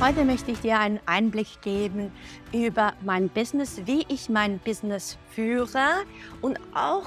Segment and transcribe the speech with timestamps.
[0.00, 2.12] Heute möchte ich dir einen Einblick geben
[2.52, 6.04] über mein Business, wie ich mein Business führe
[6.42, 7.06] und auch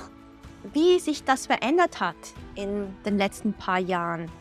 [0.74, 2.16] wie sich das verändert hat
[2.56, 4.32] in den letzten paar Jahren.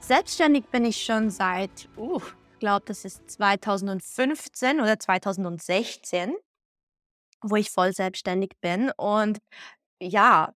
[0.00, 2.20] Selbstständig bin ich schon seit, uh,
[2.52, 6.34] ich glaube, das ist 2015 oder 2016,
[7.42, 8.90] wo ich voll selbstständig bin.
[8.96, 9.38] Und
[10.00, 10.54] ja,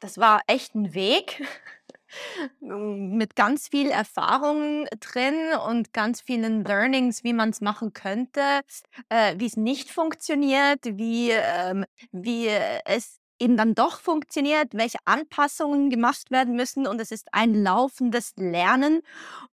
[0.00, 1.42] das war echt ein Weg.
[2.60, 5.34] Mit ganz viel Erfahrung drin
[5.68, 8.60] und ganz vielen Learnings, wie man es machen könnte,
[9.08, 12.48] äh, wie es nicht funktioniert, wie, ähm, wie
[12.84, 18.32] es eben dann doch funktioniert, welche Anpassungen gemacht werden müssen und es ist ein laufendes
[18.36, 19.02] Lernen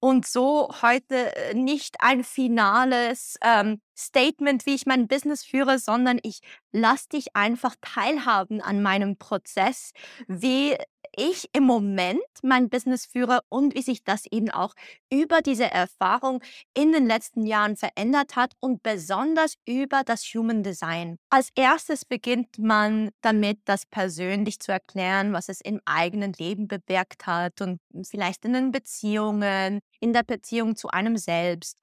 [0.01, 6.19] und so heute äh, nicht ein finales ähm, Statement, wie ich mein Business führe, sondern
[6.23, 6.41] ich
[6.73, 9.93] lasse dich einfach teilhaben an meinem Prozess,
[10.27, 10.77] wie
[11.17, 14.75] ich im Moment mein Business führe und wie sich das eben auch
[15.13, 16.43] über diese Erfahrung
[16.75, 21.17] in den letzten Jahren verändert hat und besonders über das Human Design.
[21.31, 27.27] Als erstes beginnt man damit, das persönlich zu erklären, was es im eigenen Leben bewirkt
[27.27, 31.77] hat und vielleicht in den Beziehungen, in der Beziehung zu einem selbst.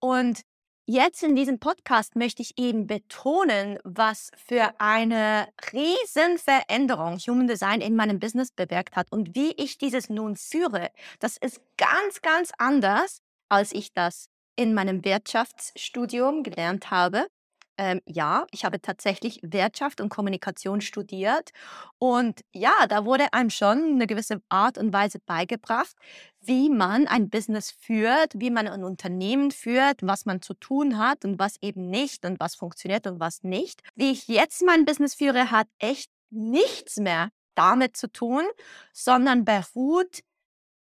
[0.00, 0.42] Und
[0.86, 7.96] Jetzt in diesem Podcast möchte ich eben betonen, was für eine Riesenveränderung Human Design in
[7.96, 10.90] meinem Business bewirkt hat und wie ich dieses nun führe.
[11.20, 17.28] Das ist ganz, ganz anders, als ich das in meinem Wirtschaftsstudium gelernt habe.
[17.76, 21.50] Ähm, ja, ich habe tatsächlich Wirtschaft und Kommunikation studiert.
[21.98, 25.96] Und ja, da wurde einem schon eine gewisse Art und Weise beigebracht,
[26.40, 31.24] wie man ein Business führt, wie man ein Unternehmen führt, was man zu tun hat
[31.24, 33.82] und was eben nicht und was funktioniert und was nicht.
[33.94, 38.42] Wie ich jetzt mein Business führe, hat echt nichts mehr damit zu tun,
[38.92, 40.20] sondern beruht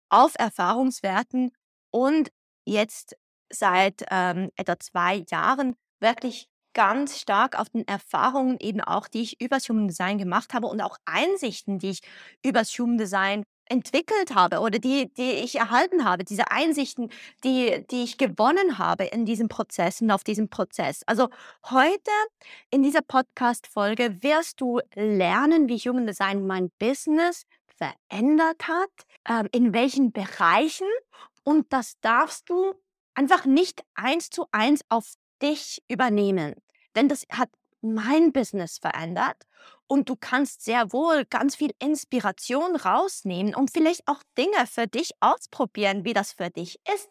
[0.08, 1.52] auf Erfahrungswerten
[1.90, 2.30] und
[2.64, 3.16] jetzt
[3.52, 9.40] seit ähm, etwa zwei Jahren wirklich ganz stark auf den Erfahrungen eben auch, die ich
[9.40, 12.00] übers Human Design gemacht habe und auch Einsichten, die ich
[12.44, 17.10] übers Human Design entwickelt habe oder die, die ich erhalten habe, diese Einsichten,
[17.44, 21.02] die, die ich gewonnen habe in diesem Prozess und auf diesem Prozess.
[21.06, 21.28] Also
[21.70, 22.10] heute
[22.70, 28.90] in dieser Podcast-Folge wirst du lernen, wie Human Design mein Business verändert hat,
[29.28, 30.88] ähm, in welchen Bereichen
[31.44, 32.74] und das darfst du
[33.14, 36.54] einfach nicht eins zu eins auf dich übernehmen.
[36.94, 37.50] Denn das hat
[37.82, 39.46] mein Business verändert
[39.86, 45.12] und du kannst sehr wohl ganz viel Inspiration rausnehmen und vielleicht auch Dinge für dich
[45.20, 47.08] ausprobieren, wie das für dich ist.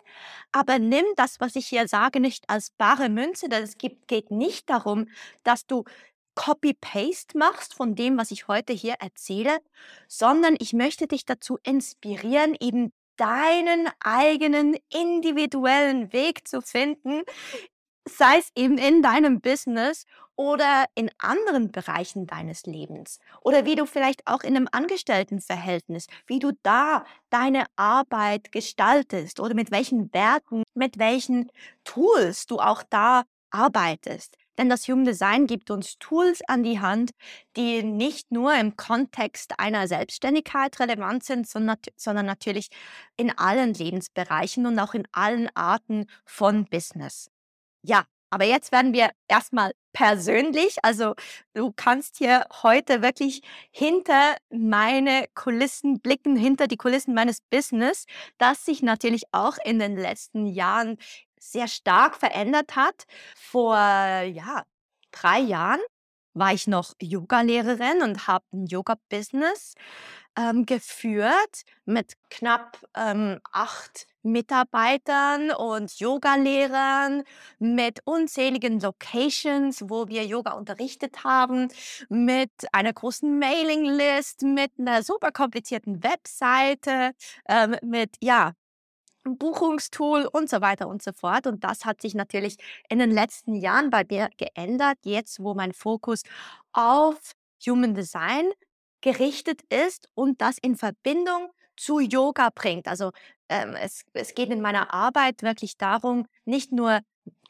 [0.52, 4.70] Aber nimm das, was ich hier sage, nicht als bare Münze, denn es geht nicht
[4.70, 5.08] darum,
[5.44, 5.84] dass du
[6.36, 9.58] Copy-Paste machst von dem, was ich heute hier erzähle,
[10.08, 17.24] sondern ich möchte dich dazu inspirieren, eben deinen eigenen individuellen Weg zu finden,
[18.18, 20.06] sei es eben in deinem Business
[20.36, 26.40] oder in anderen Bereichen deines Lebens oder wie du vielleicht auch in einem Angestelltenverhältnis, wie
[26.40, 31.52] du da deine Arbeit gestaltest oder mit welchen Werten, mit welchen
[31.84, 34.38] Tools du auch da arbeitest.
[34.58, 37.12] Denn das Human Design gibt uns Tools an die Hand,
[37.56, 42.70] die nicht nur im Kontext einer Selbstständigkeit relevant sind, sondern, sondern natürlich
[43.16, 47.30] in allen Lebensbereichen und auch in allen Arten von Business.
[47.84, 50.78] Ja, aber jetzt werden wir erstmal persönlich.
[50.84, 51.16] Also
[51.54, 53.42] du kannst hier heute wirklich
[53.72, 58.06] hinter meine Kulissen blicken, hinter die Kulissen meines Business,
[58.38, 60.98] das sich natürlich auch in den letzten Jahren
[61.40, 63.06] sehr stark verändert hat.
[63.36, 64.64] Vor ja,
[65.12, 65.80] drei Jahren
[66.34, 69.74] war ich noch Yoga-Lehrerin und habe ein Yoga-Business
[70.40, 77.24] ähm, geführt mit knapp ähm, acht Mitarbeitern und Yoga-Lehrern,
[77.58, 81.70] mit unzähligen Locations, wo wir Yoga unterrichtet haben,
[82.10, 87.12] mit einer großen Mailinglist, mit einer super komplizierten Webseite,
[87.48, 88.54] ähm, mit ja
[89.26, 91.48] Buchungstool und so weiter und so fort.
[91.48, 92.58] Und das hat sich natürlich
[92.90, 96.24] in den letzten Jahren bei mir geändert, jetzt wo mein Fokus
[96.72, 97.34] auf
[97.66, 98.52] Human Design
[99.02, 102.88] gerichtet ist und das in Verbindung zu Yoga bringt.
[102.88, 103.12] Also
[103.48, 107.00] ähm, es, es geht in meiner Arbeit wirklich darum, nicht nur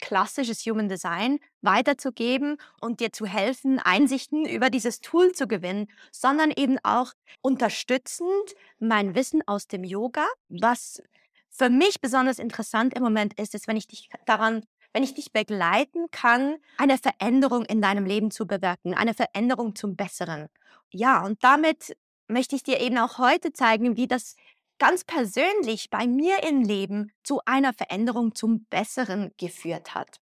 [0.00, 6.50] klassisches Human Design weiterzugeben und dir zu helfen, Einsichten über dieses Tool zu gewinnen, sondern
[6.50, 11.02] eben auch unterstützend mein Wissen aus dem Yoga, was
[11.50, 15.32] für mich besonders interessant im Moment ist, ist, wenn ich dich daran, wenn ich dich
[15.32, 20.48] begleiten kann, eine Veränderung in deinem Leben zu bewirken, eine Veränderung zum Besseren.
[20.90, 21.96] Ja, und damit
[22.28, 24.36] möchte ich dir eben auch heute zeigen, wie das
[24.78, 30.20] ganz persönlich bei mir im Leben zu einer Veränderung zum Besseren geführt hat.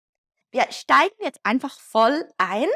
[0.51, 2.67] Wir steigen jetzt einfach voll ein.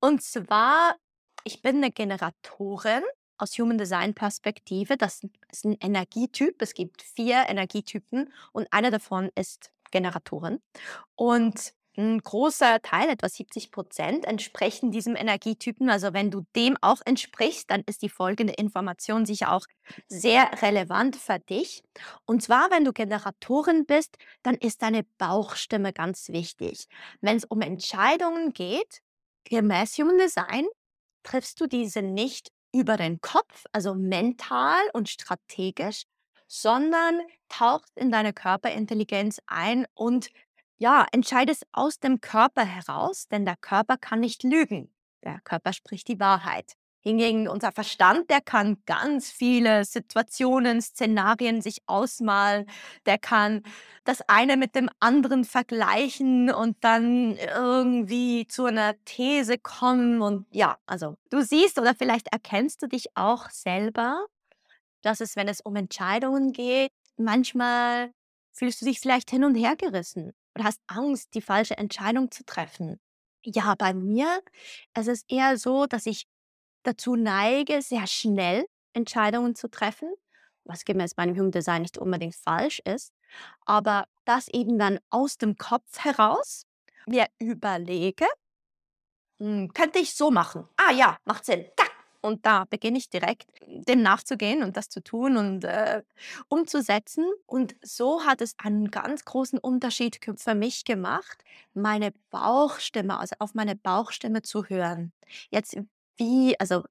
[0.00, 0.96] Und zwar,
[1.44, 3.02] ich bin eine Generatorin
[3.38, 4.96] aus Human Design Perspektive.
[4.96, 6.60] Das ist ein Energietyp.
[6.60, 10.60] Es gibt vier Energietypen und einer davon ist Generatoren.
[11.14, 15.90] Und ein großer Teil, etwa 70 Prozent, entsprechen diesem Energietypen.
[15.90, 19.66] Also wenn du dem auch entsprichst, dann ist die folgende Information sicher auch
[20.08, 21.82] sehr relevant für dich.
[22.24, 26.86] Und zwar, wenn du Generatorin bist, dann ist deine Bauchstimme ganz wichtig.
[27.20, 29.02] Wenn es um Entscheidungen geht,
[29.44, 30.64] gemäß Human Design,
[31.22, 36.04] triffst du diese nicht über den Kopf, also mental und strategisch,
[36.52, 40.28] sondern tauchst in deine Körperintelligenz ein und
[40.76, 44.92] ja, entscheidest aus dem Körper heraus, denn der Körper kann nicht lügen.
[45.24, 46.74] Der Körper spricht die Wahrheit.
[47.00, 52.66] Hingegen unser Verstand, der kann ganz viele Situationen, Szenarien sich ausmalen.
[53.06, 53.62] Der kann
[54.04, 60.20] das eine mit dem anderen vergleichen und dann irgendwie zu einer These kommen.
[60.20, 64.26] Und ja, also du siehst oder vielleicht erkennst du dich auch selber,
[65.02, 68.12] dass es, wenn es um Entscheidungen geht, manchmal
[68.52, 72.44] fühlst du dich vielleicht hin und her gerissen oder hast Angst, die falsche Entscheidung zu
[72.44, 73.00] treffen.
[73.44, 74.42] Ja, bei mir
[74.94, 76.26] es ist eher so, dass ich
[76.84, 80.12] dazu neige, sehr schnell Entscheidungen zu treffen,
[80.64, 83.12] was gemäß meinem Human Design nicht unbedingt falsch ist,
[83.64, 86.64] aber das eben dann aus dem Kopf heraus
[87.06, 88.26] mir überlege,
[89.40, 90.68] hm, könnte ich so machen?
[90.76, 91.66] Ah ja, macht Sinn.
[91.76, 91.84] Da.
[92.22, 96.02] Und da beginne ich direkt, dem nachzugehen und das zu tun und äh,
[96.48, 97.26] umzusetzen.
[97.46, 103.54] Und so hat es einen ganz großen Unterschied für mich gemacht, meine Bauchstimme, also auf
[103.54, 105.12] meine Bauchstimme zu hören.
[105.50, 105.76] Jetzt
[106.16, 106.84] wie also,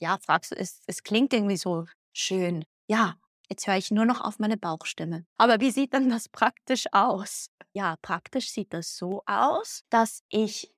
[0.00, 2.64] ja, fragst du, es es klingt irgendwie so schön.
[2.88, 3.16] Ja,
[3.48, 5.26] jetzt höre ich nur noch auf meine Bauchstimme.
[5.38, 7.50] Aber wie sieht denn das praktisch aus?
[7.74, 10.72] Ja, praktisch sieht das so aus, dass ich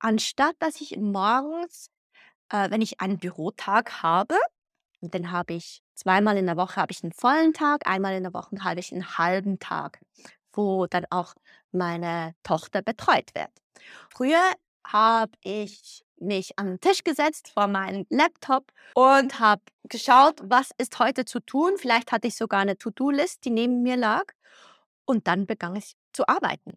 [0.00, 1.90] anstatt dass ich morgens,
[2.50, 4.36] äh, wenn ich einen Bürotag habe
[5.00, 8.34] dann habe ich zweimal in der Woche habe ich einen vollen Tag, einmal in der
[8.34, 10.00] Woche habe ich einen halben Tag,
[10.52, 11.34] wo dann auch
[11.72, 13.50] meine Tochter betreut wird.
[14.10, 14.42] Früher
[14.86, 20.98] habe ich mich an den Tisch gesetzt vor meinem Laptop und habe geschaut, was ist
[20.98, 21.72] heute zu tun.
[21.78, 24.24] Vielleicht hatte ich sogar eine To-Do-List, die neben mir lag.
[25.06, 26.76] Und dann begann ich zu arbeiten.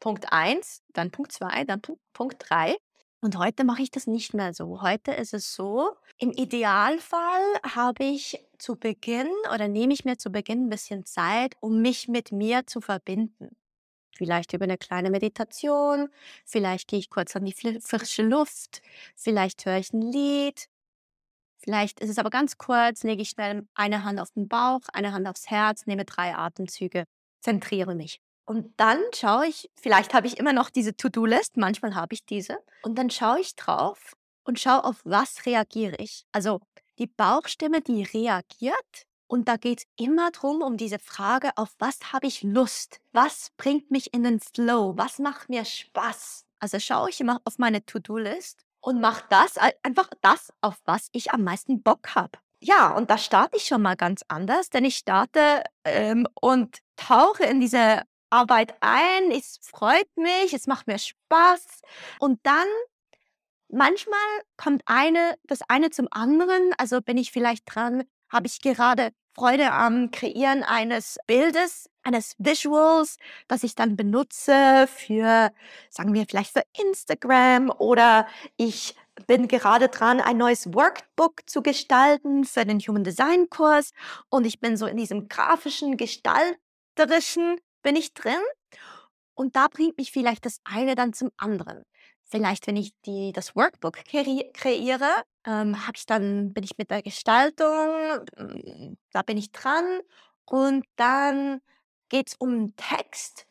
[0.00, 1.80] Punkt 1, dann Punkt 2, dann
[2.12, 2.76] Punkt 3.
[3.22, 4.80] Und heute mache ich das nicht mehr so.
[4.80, 10.30] Heute ist es so, im Idealfall habe ich zu Beginn oder nehme ich mir zu
[10.30, 13.56] Beginn ein bisschen Zeit, um mich mit mir zu verbinden.
[14.16, 16.08] Vielleicht über eine kleine Meditation,
[16.46, 18.82] vielleicht gehe ich kurz an die frische Luft,
[19.14, 20.68] vielleicht höre ich ein Lied,
[21.58, 25.12] vielleicht ist es aber ganz kurz, lege ich schnell eine Hand auf den Bauch, eine
[25.12, 27.04] Hand aufs Herz, nehme drei Atemzüge,
[27.40, 28.20] zentriere mich.
[28.50, 32.58] Und dann schaue ich, vielleicht habe ich immer noch diese To-Do-List, manchmal habe ich diese,
[32.82, 36.26] und dann schaue ich drauf und schaue, auf was reagiere ich.
[36.32, 36.58] Also
[36.98, 42.12] die Bauchstimme, die reagiert und da geht es immer drum um diese Frage, auf was
[42.12, 42.98] habe ich Lust?
[43.12, 44.94] Was bringt mich in den Flow?
[44.96, 46.44] Was macht mir Spaß?
[46.58, 51.30] Also schaue ich immer auf meine To-Do-List und mache das, einfach das, auf was ich
[51.30, 52.36] am meisten Bock habe.
[52.58, 57.44] Ja, und da starte ich schon mal ganz anders, denn ich starte ähm, und tauche
[57.44, 59.30] in diese Arbeit ein.
[59.30, 61.82] Es freut mich, es macht mir Spaß.
[62.18, 62.66] Und dann
[63.68, 64.18] manchmal
[64.56, 66.72] kommt eine, das eine zum anderen.
[66.78, 73.16] Also bin ich vielleicht dran, habe ich gerade Freude am Kreieren eines Bildes, eines Visuals,
[73.46, 75.52] das ich dann benutze für,
[75.88, 78.96] sagen wir vielleicht für Instagram oder ich
[79.26, 83.92] bin gerade dran, ein neues Workbook zu gestalten für den Human Design Kurs
[84.30, 88.40] und ich bin so in diesem grafischen, gestalterischen bin ich drin
[89.34, 91.84] und da bringt mich vielleicht das eine dann zum anderen.
[92.24, 95.10] Vielleicht, wenn ich die, das Workbook kre kreiere,
[95.44, 100.00] ähm, ich dann, bin ich mit der Gestaltung, mm, da bin ich dran
[100.44, 101.60] und dann
[102.08, 103.46] geht es um Text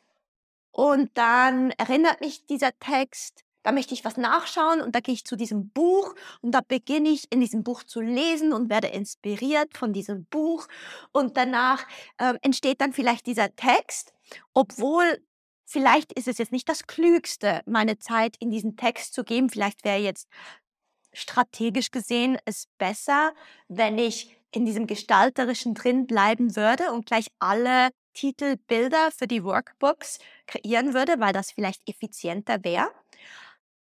[0.71, 5.25] und dann erinnert mich dieser Text, da möchte ich was nachschauen und da gehe ich
[5.25, 9.77] zu diesem Buch und da beginne ich in diesem Buch zu lesen und werde inspiriert
[9.77, 10.67] von diesem Buch
[11.11, 11.85] und danach
[12.19, 14.13] ähm, entsteht dann vielleicht dieser Text,
[14.53, 15.19] obwohl
[15.65, 19.49] vielleicht ist es jetzt nicht das Klügste, meine Zeit in diesen Text zu geben.
[19.49, 20.27] Vielleicht wäre jetzt
[21.13, 23.33] strategisch gesehen es besser,
[23.67, 30.19] wenn ich in diesem Gestalterischen drin bleiben würde und gleich alle Titelbilder für die Workbooks
[30.47, 32.91] kreieren würde, weil das vielleicht effizienter wäre.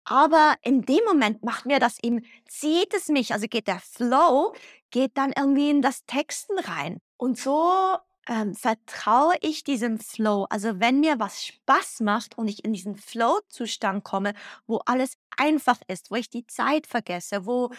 [0.05, 4.55] Aber in dem Moment macht mir das eben, zieht es mich, also geht der Flow,
[4.91, 6.99] geht dann irgendwie in das Texten rein.
[7.19, 7.97] Und so
[8.29, 10.47] ähm, vertraue ich diesem Flow.
[10.51, 14.35] Also wenn mir was Spaß macht und ich in diesen Flow-Zustand komme,
[14.67, 17.71] wo alles einfach ist, wo ich die Zeit vergesse, wo,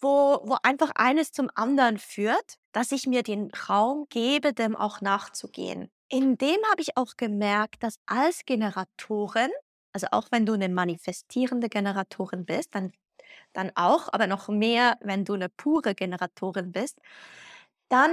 [0.00, 5.00] wo, wo einfach eines zum anderen führt, dass ich mir den Raum gebe, dem auch
[5.00, 5.90] nachzugehen.
[6.08, 9.50] In dem habe ich auch gemerkt, dass als Generatorin,
[9.92, 12.92] also auch wenn du eine manifestierende Generatorin bist, dann,
[13.52, 17.00] dann auch, aber noch mehr, wenn du eine pure Generatorin bist,
[17.88, 18.10] dann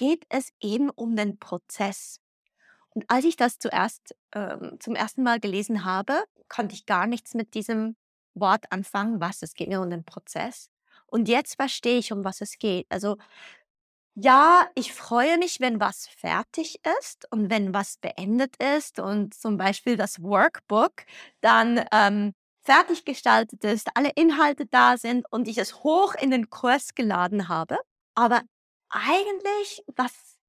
[0.00, 2.20] geht es eben um den Prozess.
[2.88, 7.34] Und als ich das zuerst ähm, zum ersten Mal gelesen habe, konnte ich gar nichts
[7.34, 7.96] mit diesem
[8.32, 10.70] Wort anfangen, was es geht mir um den Prozess.
[11.06, 12.86] Und jetzt verstehe ich, um was es geht.
[12.88, 13.18] Also
[14.14, 19.58] ja, ich freue mich, wenn was fertig ist und wenn was beendet ist und zum
[19.58, 21.04] Beispiel das Workbook
[21.42, 26.48] dann ähm, fertig gestaltet ist, alle Inhalte da sind und ich es hoch in den
[26.48, 27.76] Kurs geladen habe.
[28.14, 28.40] Aber
[28.90, 30.40] eigentlich, was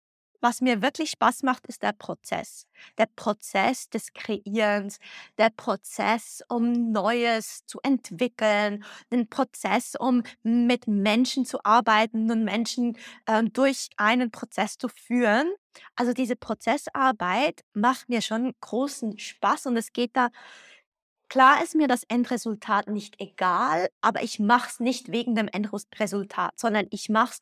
[0.42, 2.66] was mir wirklich Spaß macht, ist der Prozess.
[2.98, 4.98] Der Prozess des Kreierens,
[5.38, 12.98] der Prozess, um Neues zu entwickeln, den Prozess, um mit Menschen zu arbeiten und Menschen
[13.28, 15.54] äh, durch einen Prozess zu führen.
[15.96, 20.30] Also diese Prozessarbeit macht mir schon großen Spaß und es geht da
[21.30, 26.60] Klar ist mir das Endresultat nicht egal, aber ich mache es nicht wegen dem Endresultat,
[26.60, 27.40] sondern ich mache es,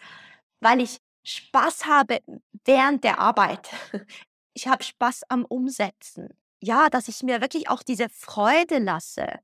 [0.59, 2.19] weil ich Spaß habe
[2.65, 3.69] während der Arbeit.
[4.55, 6.33] Ich habe Spaß am Umsetzen.
[6.59, 9.39] Ja, dass ich mir wirklich auch diese Freude lasse,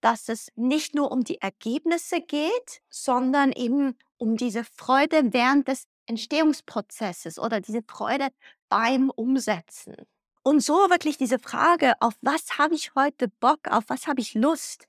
[0.00, 5.84] dass es nicht nur um die Ergebnisse geht, sondern eben um diese Freude während des
[6.06, 8.28] Entstehungsprozesses oder diese Freude
[8.68, 9.94] beim Umsetzen.
[10.42, 14.34] Und so wirklich diese Frage, auf was habe ich heute Bock, auf was habe ich
[14.34, 14.86] Lust,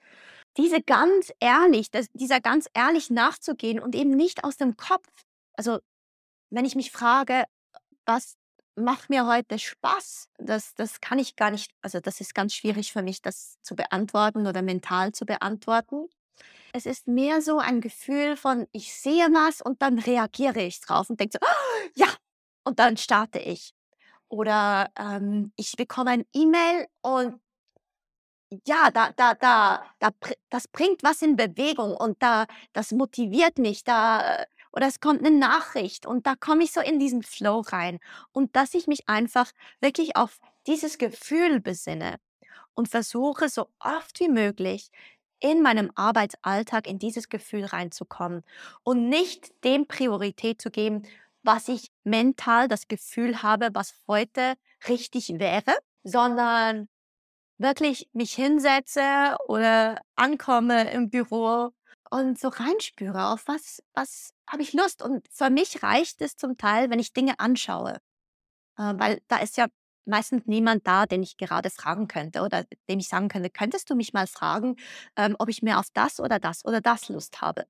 [0.58, 5.08] diese ganz ehrlich, das, dieser ganz ehrlich nachzugehen und eben nicht aus dem Kopf.
[5.60, 5.80] Also
[6.52, 7.44] wenn ich mich frage,
[8.06, 8.38] was
[8.78, 12.94] macht mir heute Spaß, das, das kann ich gar nicht, also das ist ganz schwierig
[12.94, 16.08] für mich, das zu beantworten oder mental zu beantworten.
[16.72, 21.10] Es ist mehr so ein Gefühl von, ich sehe was und dann reagiere ich drauf
[21.10, 22.08] und denke so, oh, ja,
[22.64, 23.74] und dann starte ich.
[24.30, 27.42] Oder ähm, ich bekomme ein E-Mail und
[28.66, 30.12] ja, da, da, da, da,
[30.50, 35.36] das bringt was in Bewegung und da, das motiviert mich, da oder es kommt eine
[35.36, 38.00] Nachricht und da komme ich so in diesen Flow rein
[38.32, 42.18] und dass ich mich einfach wirklich auf dieses Gefühl besinne
[42.76, 44.90] und versuche so oft wie möglich
[45.40, 48.44] in meinem Arbeitsalltag in dieses Gefühl reinzukommen
[48.84, 51.04] und nicht dem Priorität zu geben,
[51.44, 54.56] was ich mental das Gefühl habe, was heute
[54.88, 56.90] richtig wäre, sondern
[57.58, 61.72] wirklich mich hinsetze oder ankomme im Büro
[62.10, 65.02] und so reinspüre, auf was, was habe ich Lust.
[65.02, 68.00] Und für mich reicht es zum Teil, wenn ich Dinge anschaue,
[68.78, 69.68] äh, weil da ist ja
[70.06, 73.96] meistens niemand da, den ich gerade fragen könnte oder dem ich sagen könnte, könntest du
[73.96, 74.76] mich mal fragen,
[75.16, 77.66] ähm, ob ich mehr auf das oder das oder das Lust habe.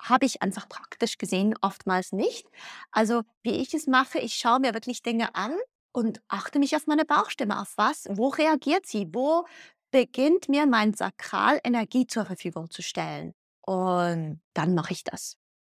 [0.00, 2.46] Habe ich einfach praktisch gesehen oftmals nicht.
[2.90, 5.56] Also wie ich es mache, ich schaue mir wirklich Dinge an
[5.92, 9.46] und achte mich auf meine Bauchstimme, auf was, wo reagiert sie, wo
[9.90, 13.32] beginnt mir mein Sakral Energie zur Verfügung zu stellen.
[13.66, 15.36] Und dann mache ich das.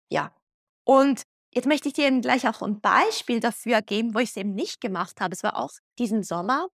[0.10, 0.32] Ja.
[0.84, 4.54] Und jetzt möchte ich dir gleich auch ein Beispiel dafür geben, wo ich es eben
[4.54, 5.34] nicht gemacht habe.
[5.34, 6.68] Es war auch diesen Sommer,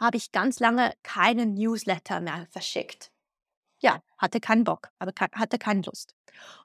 [0.00, 3.12] habe ich ganz lange keinen Newsletter mehr verschickt.
[3.80, 6.14] Ja, hatte keinen Bock, aber hatte keine Lust.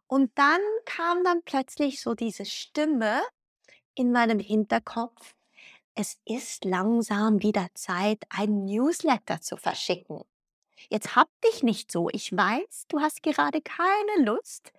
[0.08, 3.22] Und dann kam dann plötzlich so diese Stimme
[3.96, 5.36] in meinem Hinterkopf,
[5.94, 10.22] es ist langsam wieder Zeit, ein Newsletter zu verschicken.
[10.90, 12.10] Jetzt hab dich nicht so.
[12.12, 14.72] Ich weiß, du hast gerade keine Lust,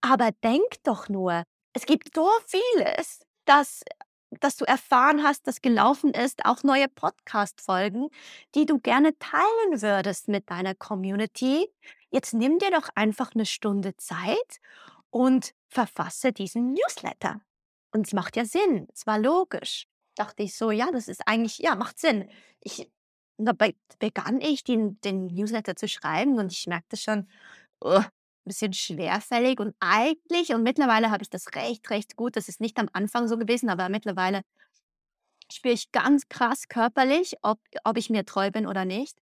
[0.00, 3.82] aber denk doch nur, es gibt so vieles, das
[4.40, 8.08] dass du erfahren hast, dass gelaufen ist, auch neue Podcast-Folgen,
[8.54, 11.68] die du gerne teilen würdest mit deiner Community.
[12.10, 14.60] Jetzt nimm dir doch einfach eine Stunde Zeit
[15.10, 17.40] und verfasse diesen Newsletter.
[17.92, 19.86] Und es macht ja Sinn, es war logisch.
[20.14, 22.28] Dachte ich so, ja, das ist eigentlich, ja, macht Sinn.
[22.60, 22.90] Ich,
[23.44, 27.28] dabei begann ich, den, den Newsletter zu schreiben und ich merkte schon,
[27.80, 28.06] oh, ein
[28.44, 32.78] bisschen schwerfällig und eigentlich, und mittlerweile habe ich das recht, recht gut, das ist nicht
[32.78, 34.42] am Anfang so gewesen, aber mittlerweile
[35.50, 39.18] spüre ich ganz krass körperlich, ob, ob ich mir treu bin oder nicht.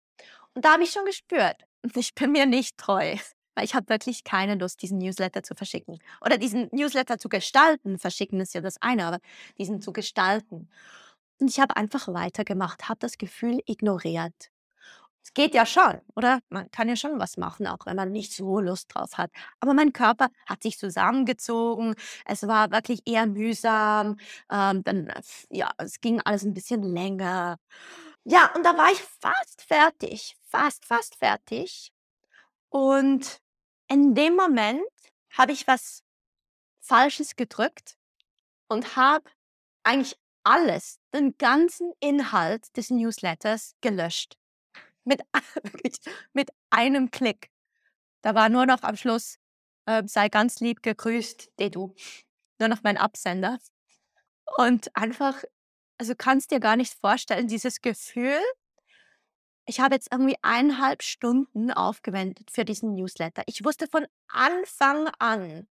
[0.53, 3.17] Und da habe ich schon gespürt, ich bin mir nicht treu
[3.57, 5.97] weil ich habe wirklich keine Lust, diesen Newsletter zu verschicken.
[6.23, 7.97] Oder diesen Newsletter zu gestalten.
[7.97, 9.17] Verschicken ist ja das eine, aber
[9.57, 10.69] diesen zu gestalten.
[11.39, 14.51] Und ich habe einfach weitergemacht, habe das Gefühl ignoriert.
[15.23, 16.39] Es geht ja schon, oder?
[16.49, 19.29] Man kann ja schon was machen, auch wenn man nicht so Lust drauf hat.
[19.59, 21.95] Aber mein Körper hat sich zusammengezogen.
[22.25, 24.17] Es war wirklich eher mühsam.
[24.49, 25.11] Ähm, dann,
[25.49, 27.57] ja, es ging alles ein bisschen länger.
[28.23, 30.37] Ja, und da war ich fast fertig.
[30.43, 31.91] Fast, fast fertig.
[32.69, 33.41] Und
[33.89, 34.81] in dem Moment
[35.37, 36.03] habe ich was
[36.79, 37.97] Falsches gedrückt
[38.69, 39.29] und habe
[39.83, 44.37] eigentlich alles, den ganzen Inhalt des Newsletters gelöscht.
[45.03, 45.21] Mit,
[46.33, 47.49] mit einem Klick.
[48.21, 49.39] Da war nur noch am Schluss,
[49.85, 51.93] äh, sei ganz lieb gegrüßt, Dedu.
[52.59, 53.59] Nur noch mein Absender.
[54.55, 55.43] Und einfach,
[55.97, 58.39] also kannst dir gar nicht vorstellen, dieses Gefühl,
[59.65, 63.43] ich habe jetzt irgendwie eineinhalb Stunden aufgewendet für diesen Newsletter.
[63.47, 65.67] Ich wusste von Anfang an,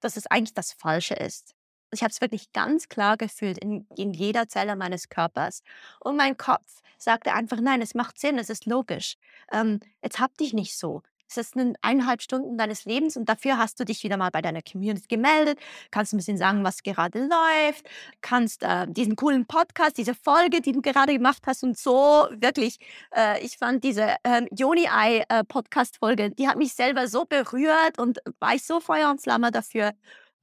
[0.00, 1.54] dass es eigentlich das Falsche ist.
[1.94, 5.62] Ich habe es wirklich ganz klar gefühlt in, in jeder Zelle meines Körpers.
[6.00, 9.16] Und mein Kopf sagte einfach, nein, es macht Sinn, es ist logisch.
[9.52, 11.02] Ähm, jetzt hab dich nicht so.
[11.28, 14.62] Es ist eineinhalb Stunden deines Lebens und dafür hast du dich wieder mal bei deiner
[14.62, 15.58] Community gemeldet,
[15.90, 17.88] kannst ein bisschen sagen, was gerade läuft,
[18.20, 22.78] kannst äh, diesen coolen Podcast, diese Folge, die du gerade gemacht hast und so wirklich,
[23.16, 27.24] äh, ich fand diese äh, Joni Eye äh, Podcast Folge, die hat mich selber so
[27.24, 29.92] berührt und war ich so Feuer und Flamme dafür.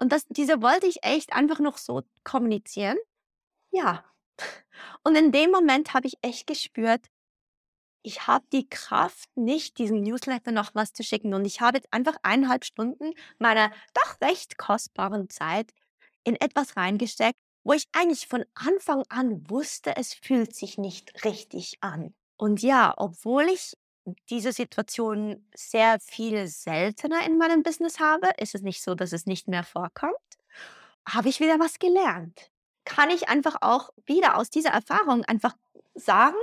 [0.01, 2.97] Und das, diese wollte ich echt einfach noch so kommunizieren.
[3.69, 4.03] Ja.
[5.03, 7.05] Und in dem Moment habe ich echt gespürt,
[8.03, 11.35] ich habe die Kraft nicht, diesem Newsletter noch was zu schicken.
[11.35, 15.71] Und ich habe jetzt einfach eineinhalb Stunden meiner doch recht kostbaren Zeit
[16.23, 21.77] in etwas reingesteckt, wo ich eigentlich von Anfang an wusste, es fühlt sich nicht richtig
[21.81, 22.15] an.
[22.37, 23.77] Und ja, obwohl ich
[24.29, 29.25] diese Situation sehr viel seltener in meinem Business habe, ist es nicht so, dass es
[29.25, 30.15] nicht mehr vorkommt,
[31.07, 32.51] habe ich wieder was gelernt.
[32.85, 35.53] Kann ich einfach auch wieder aus dieser Erfahrung einfach
[35.93, 36.37] sagen,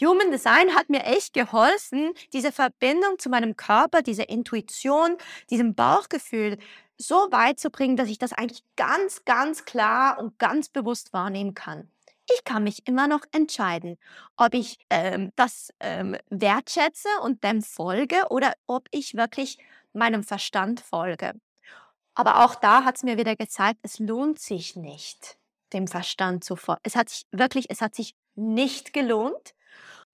[0.00, 5.16] Human Design hat mir echt geholfen, diese Verbindung zu meinem Körper, diese Intuition,
[5.50, 6.58] diesem Bauchgefühl
[6.96, 11.54] so weit zu bringen, dass ich das eigentlich ganz, ganz klar und ganz bewusst wahrnehmen
[11.54, 11.90] kann.
[12.34, 13.98] Ich kann mich immer noch entscheiden,
[14.36, 19.58] ob ich ähm, das ähm, wertschätze und dem folge oder ob ich wirklich
[19.92, 21.32] meinem Verstand folge.
[22.14, 25.38] Aber auch da hat es mir wieder gezeigt, es lohnt sich nicht,
[25.72, 26.80] dem Verstand zu folgen.
[26.84, 29.54] Es hat sich wirklich, es hat sich nicht gelohnt,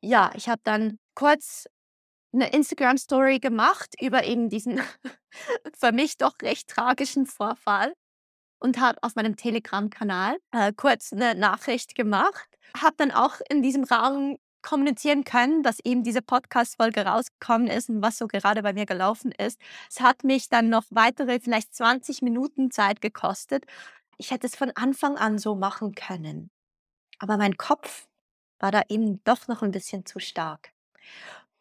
[0.00, 1.66] ja, ich habe dann kurz
[2.32, 4.80] eine Instagram-Story gemacht über eben diesen
[5.78, 7.94] für mich doch recht tragischen Vorfall
[8.58, 12.48] und habe auf meinem Telegram-Kanal äh, kurz eine Nachricht gemacht.
[12.76, 18.02] Habe dann auch in diesem Raum kommunizieren können, dass eben diese Podcast-Folge rausgekommen ist und
[18.02, 19.60] was so gerade bei mir gelaufen ist.
[19.88, 23.64] Es hat mich dann noch weitere vielleicht 20 Minuten Zeit gekostet.
[24.18, 26.50] Ich hätte es von Anfang an so machen können.
[27.18, 28.08] Aber mein Kopf
[28.58, 30.72] war da eben doch noch ein bisschen zu stark.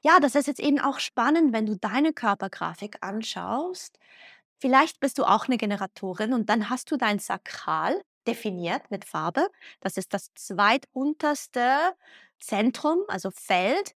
[0.02, 4.00] Ja, das ist jetzt eben auch spannend, wenn du deine Körpergrafik anschaust.
[4.60, 9.50] Vielleicht bist du auch eine Generatorin und dann hast du dein Sakral definiert mit Farbe.
[9.82, 11.94] Das ist das zweitunterste
[12.39, 13.96] Zentrum, also Feld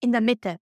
[0.00, 0.58] in der Mitte.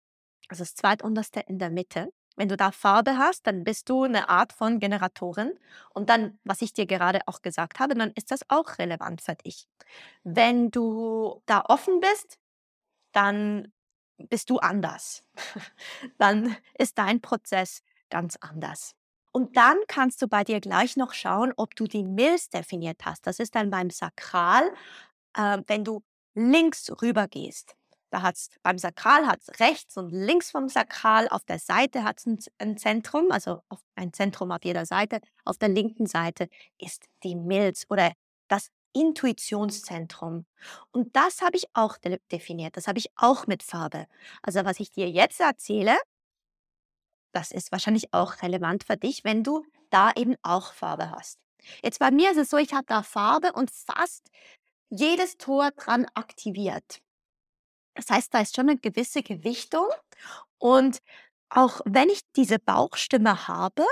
[0.49, 2.09] Also das zweitunterste in der Mitte.
[2.37, 5.57] Wenn du da Farbe hast, dann bist du eine Art von Generatorin.
[5.93, 9.35] Und dann, was ich dir gerade auch gesagt habe, dann ist das auch relevant für
[9.35, 9.67] dich.
[10.23, 12.37] Wenn du da offen bist,
[13.11, 13.73] dann
[14.17, 15.23] bist du anders.
[16.19, 18.96] dann ist dein Prozess ganz anders.
[19.37, 23.27] Und dann kannst du bei dir gleich noch schauen, ob du die Milz definiert hast.
[23.27, 24.73] Das ist dann beim Sakral,
[25.35, 26.01] äh, wenn du
[26.33, 27.75] links rüber gehst.
[28.09, 32.17] Da hat's beim Sakral hat es rechts und links vom Sakral, auf der Seite hat
[32.17, 33.61] es ein Zentrum, also
[33.93, 35.19] ein Zentrum auf jeder Seite.
[35.45, 38.13] Auf der linken Seite ist die Milz oder
[38.47, 40.47] das Intuitionszentrum.
[40.89, 42.75] Und das habe ich auch de definiert.
[42.75, 44.07] Das habe ich auch mit Farbe.
[44.41, 45.95] Also was ich dir jetzt erzähle,
[47.31, 51.39] das ist wahrscheinlich auch relevant für dich, wenn du da eben auch Farbe hast.
[51.83, 54.29] Jetzt bei mir ist es so, ich habe da Farbe und fast
[54.89, 57.01] jedes Tor dran aktiviert.
[57.95, 59.87] Das heißt, da ist schon eine gewisse Gewichtung
[60.59, 60.99] und
[61.49, 63.85] auch wenn ich diese Bauchstimme habe,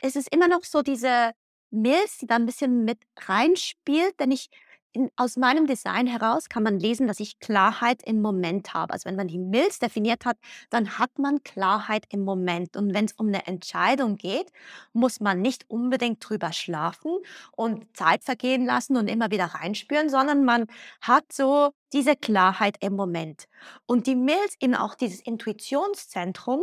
[0.00, 1.32] ist es immer noch so diese
[1.70, 4.48] Milz, die da ein bisschen mit reinspielt, denn ich
[4.94, 8.92] in, aus meinem Design heraus kann man lesen, dass ich Klarheit im Moment habe.
[8.92, 10.38] Also wenn man die Milz definiert hat,
[10.70, 12.76] dann hat man Klarheit im Moment.
[12.76, 14.50] Und wenn es um eine Entscheidung geht,
[14.92, 17.18] muss man nicht unbedingt drüber schlafen
[17.56, 20.66] und Zeit vergehen lassen und immer wieder reinspüren, sondern man
[21.00, 23.46] hat so diese Klarheit im Moment.
[23.86, 26.62] Und die Milz, eben auch dieses Intuitionszentrum,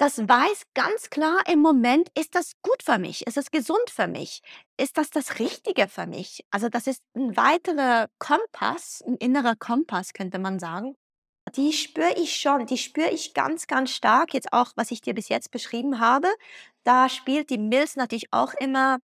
[0.00, 3.26] das weiß ganz klar im Moment, ist das gut für mich?
[3.26, 4.40] Ist es gesund für mich?
[4.78, 6.42] Ist das das Richtige für mich?
[6.50, 10.96] Also das ist ein weiterer Kompass, ein innerer Kompass, könnte man sagen.
[11.54, 14.32] Die spüre ich schon, die spüre ich ganz, ganz stark.
[14.32, 16.28] Jetzt auch, was ich dir bis jetzt beschrieben habe.
[16.82, 19.00] Da spielt die Milz natürlich auch immer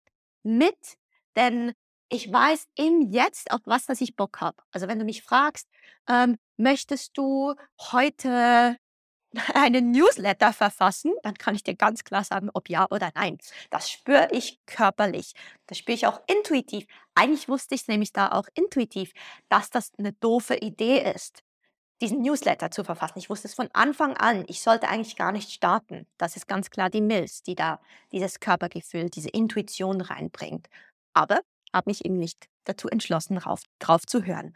[0.44, 0.98] mit,
[1.38, 1.72] denn
[2.10, 4.58] ich weiß im Jetzt, auf was dass ich Bock habe.
[4.72, 5.70] Also wenn du mich fragst,
[6.10, 8.76] ähm, möchtest du heute
[9.54, 13.38] einen Newsletter verfassen, dann kann ich dir ganz klar sagen, ob ja oder nein.
[13.70, 15.34] Das spüre ich körperlich.
[15.68, 16.86] Das spüre ich auch intuitiv.
[17.16, 19.12] Eigentlich wusste ich es nämlich da auch intuitiv,
[19.50, 21.44] dass das eine doofe Idee ist,
[22.02, 23.20] diesen Newsletter zu verfassen.
[23.20, 24.44] Ich wusste es von Anfang an.
[24.48, 26.08] Ich sollte eigentlich gar nicht starten.
[26.18, 27.80] Das ist ganz klar die Milz, die da
[28.12, 30.68] dieses Körpergefühl, diese Intuition reinbringt.
[31.14, 31.42] Aber
[31.74, 34.56] habe mich eben nicht dazu entschlossen, drauf, drauf zu hören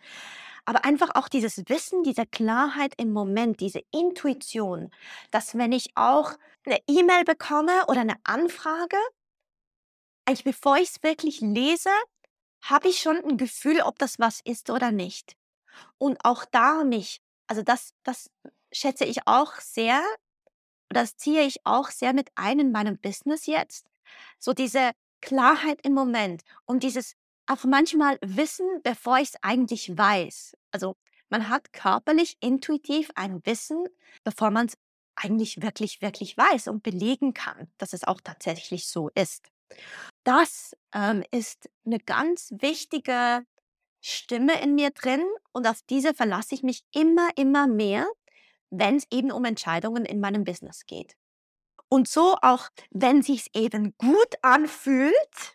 [0.65, 4.91] aber einfach auch dieses Wissen, diese Klarheit im Moment, diese Intuition,
[5.31, 6.33] dass wenn ich auch
[6.65, 8.97] eine E-Mail bekomme oder eine Anfrage,
[10.25, 11.91] eigentlich bevor ich es wirklich lese,
[12.63, 15.35] habe ich schon ein Gefühl, ob das was ist oder nicht.
[15.99, 18.31] Und auch da mich, also das, das
[18.71, 20.01] schätze ich auch sehr,
[20.89, 23.85] das ziehe ich auch sehr mit ein in meinem Business jetzt.
[24.39, 27.15] So diese Klarheit im Moment und dieses
[27.47, 30.55] auch manchmal wissen, bevor ich es eigentlich weiß.
[30.71, 30.95] Also
[31.29, 33.85] man hat körperlich, intuitiv ein Wissen,
[34.23, 34.77] bevor man es
[35.15, 39.49] eigentlich wirklich, wirklich weiß und belegen kann, dass es auch tatsächlich so ist.
[40.23, 43.45] Das ähm, ist eine ganz wichtige
[44.01, 48.07] Stimme in mir drin und auf diese verlasse ich mich immer, immer mehr,
[48.69, 51.15] wenn es eben um Entscheidungen in meinem Business geht.
[51.89, 55.54] Und so auch, wenn sich eben gut anfühlt,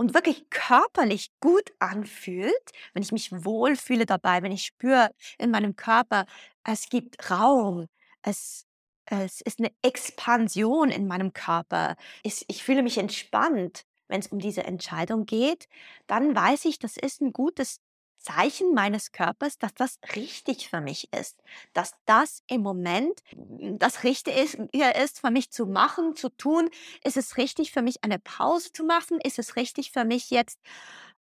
[0.00, 2.54] und wirklich körperlich gut anfühlt,
[2.94, 6.24] wenn ich mich wohlfühle dabei, wenn ich spüre in meinem Körper,
[6.64, 7.86] es gibt Raum,
[8.22, 8.64] es,
[9.04, 14.38] es ist eine Expansion in meinem Körper, ich, ich fühle mich entspannt, wenn es um
[14.38, 15.68] diese Entscheidung geht,
[16.06, 17.82] dann weiß ich, das ist ein gutes
[18.20, 24.04] Zeichen meines Körpers, dass das richtig für mich ist, dass das im Moment hm, das
[24.04, 26.70] Richtige ist, ist für mich zu machen, zu tun.
[27.04, 29.20] Ist es richtig für mich, eine Pause zu machen?
[29.20, 30.60] Ist es richtig für mich jetzt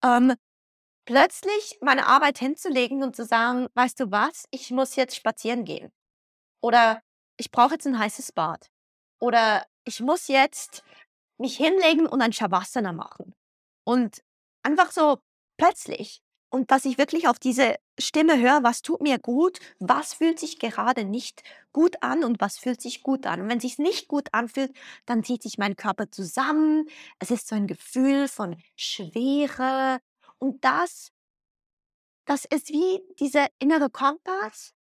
[0.03, 0.35] ähm,
[1.07, 5.93] plötzlich meine Arbeit hinzulegen und zu sagen, weißt du was, ich muss jetzt spazieren gehen
[6.63, 7.03] oder
[7.37, 8.71] ich brauche jetzt ein heißes Bad
[9.21, 10.83] oder ich muss jetzt
[11.39, 13.35] mich hinlegen und ein Shavasana machen
[13.85, 14.23] und
[14.63, 15.19] einfach so
[15.59, 16.24] plötzlich
[16.55, 20.61] und dass ich wirklich auf diese Stimme höre, was tut mir gut, was fühlt sich
[20.61, 23.41] gerade nicht gut an und was fühlt sich gut an.
[23.41, 24.73] Und wenn es sich nicht gut anfühlt,
[25.05, 26.89] dann zieht sich mein Körper zusammen.
[27.19, 29.99] Es ist so ein Gefühl von Schwere.
[30.39, 31.11] Und das,
[32.25, 34.75] das ist wie dieser innere Kompass.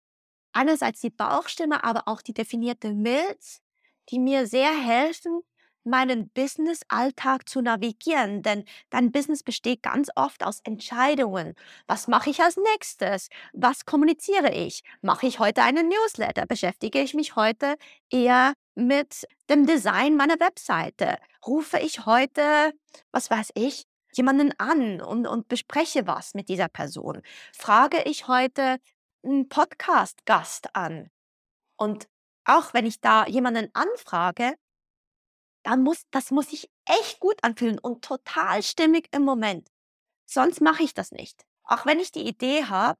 [0.51, 3.61] Einerseits die Bauchstimme, aber auch die definierte Milz,
[4.09, 5.41] die mir sehr helfen,
[5.83, 11.55] meinen Business-Alltag zu navigieren, denn dein Business besteht ganz oft aus Entscheidungen.
[11.87, 13.29] Was mache ich als nächstes?
[13.53, 14.83] Was kommuniziere ich?
[15.01, 16.45] Mache ich heute einen Newsletter?
[16.45, 17.75] Beschäftige ich mich heute
[18.09, 21.17] eher mit dem Design meiner Webseite?
[21.45, 22.73] Rufe ich heute,
[23.11, 27.21] was weiß ich, jemanden an und, und bespreche was mit dieser Person?
[27.51, 28.77] Frage ich heute
[29.23, 31.09] einen Podcast-Gast an?
[31.77, 32.07] Und
[32.45, 34.55] auch wenn ich da jemanden anfrage,
[35.63, 39.69] dann muss, das muss sich echt gut anfühlen und total stimmig im Moment.
[40.25, 41.45] Sonst mache ich das nicht.
[41.63, 42.99] Auch wenn ich die Idee habe,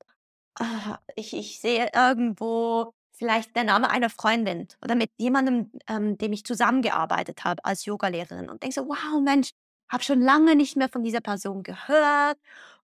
[0.56, 6.34] ah, ich, ich sehe irgendwo vielleicht der Name einer Freundin oder mit jemandem, ähm, dem
[6.34, 9.52] ich zusammengearbeitet habe als Yogalehrerin und denke so, wow, Mensch,
[9.90, 12.40] habe schon lange nicht mehr von dieser Person gehört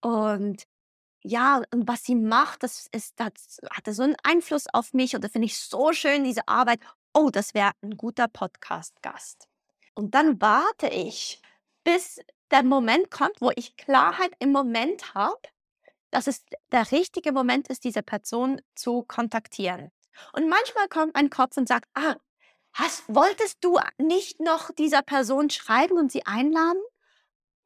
[0.01, 0.65] und
[1.23, 5.25] ja, und was sie macht, das ist, das hatte so einen Einfluss auf mich und
[5.25, 6.81] da finde ich so schön, diese Arbeit.
[7.15, 9.49] Oh, das wäre ein guter Podcast-Gast.
[9.95, 11.41] Und dann warte ich,
[11.85, 15.41] bis der Moment kommt, wo ich Klarheit im Moment habe,
[16.11, 19.91] dass es der richtige Moment ist, diese Person zu kontaktieren.
[20.33, 22.17] Und manchmal kommt mein Kopf und sagt, ah,
[22.73, 26.81] hast, wolltest du nicht noch dieser Person schreiben und sie einladen?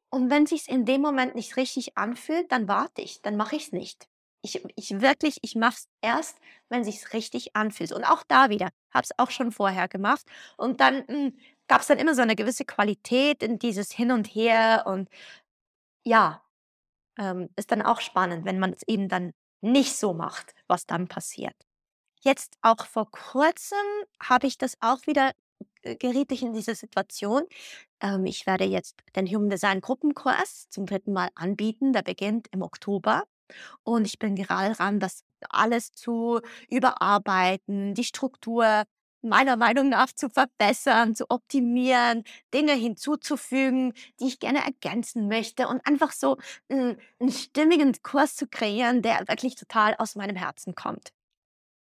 [0.09, 3.71] Und wenn sich's in dem Moment nicht richtig anfühlt, dann warte ich, dann mache ich's
[3.71, 4.07] nicht.
[4.41, 6.39] Ich, ich wirklich, ich mache es erst,
[6.69, 7.91] wenn sich's richtig anfühlt.
[7.91, 10.25] Und auch da wieder, habe es auch schon vorher gemacht.
[10.57, 11.37] Und dann hm,
[11.69, 14.83] gab es dann immer so eine gewisse Qualität in dieses Hin und Her.
[14.85, 15.07] Und
[16.03, 16.41] ja,
[17.17, 21.07] ähm, ist dann auch spannend, wenn man es eben dann nicht so macht, was dann
[21.07, 21.55] passiert.
[22.21, 23.77] Jetzt auch vor kurzem
[24.21, 25.31] habe ich das auch wieder
[25.83, 27.43] äh, geriet ich in diese Situation.
[28.01, 31.93] Ähm, ich werde jetzt den Human Design Gruppenkurs zum dritten Mal anbieten.
[31.93, 33.23] Der beginnt im Oktober.
[33.83, 38.85] Und ich bin gerade dran, das alles zu überarbeiten, die Struktur
[39.21, 45.85] meiner Meinung nach zu verbessern, zu optimieren, Dinge hinzuzufügen, die ich gerne ergänzen möchte und
[45.85, 46.37] einfach so
[46.69, 51.11] einen, einen stimmigen Kurs zu kreieren, der wirklich total aus meinem Herzen kommt.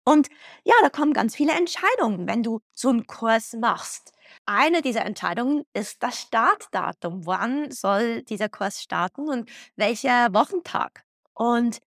[0.05, 0.29] Und
[0.65, 4.13] ja, da kommen ganz viele Entscheidungen, wenn du so einen Kurs machst.
[4.47, 7.27] Eine dieser Entscheidungen ist das Startdatum.
[7.27, 11.05] Wann soll dieser Kurs starten und welcher Wochentag?
[11.35, 11.81] Und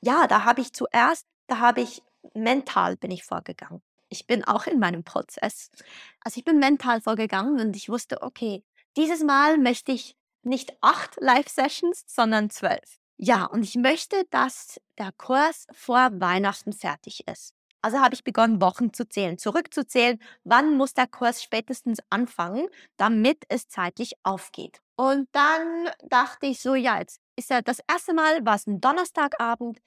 [0.00, 2.02] ja, da habe ich zuerst, da habe ich
[2.34, 3.82] mental bin ich vorgegangen.
[4.14, 5.72] Ich bin auch in meinem Prozess.
[6.20, 8.62] Also ich bin mental vorgegangen und ich wusste, okay,
[8.96, 13.00] dieses Mal möchte ich nicht acht Live-Sessions, sondern zwölf.
[13.16, 17.54] Ja, und ich möchte, dass der Kurs vor Weihnachten fertig ist.
[17.82, 23.44] Also habe ich begonnen, Wochen zu zählen, zurückzuzählen, wann muss der Kurs spätestens anfangen, damit
[23.48, 24.80] es zeitlich aufgeht.
[24.94, 28.80] Und dann dachte ich so, ja, jetzt ist ja das erste Mal war es ein
[28.80, 29.80] Donnerstagabend,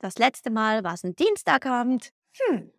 [0.00, 2.12] das letzte Mal war es ein Dienstagabend.
[2.36, 2.70] Hm,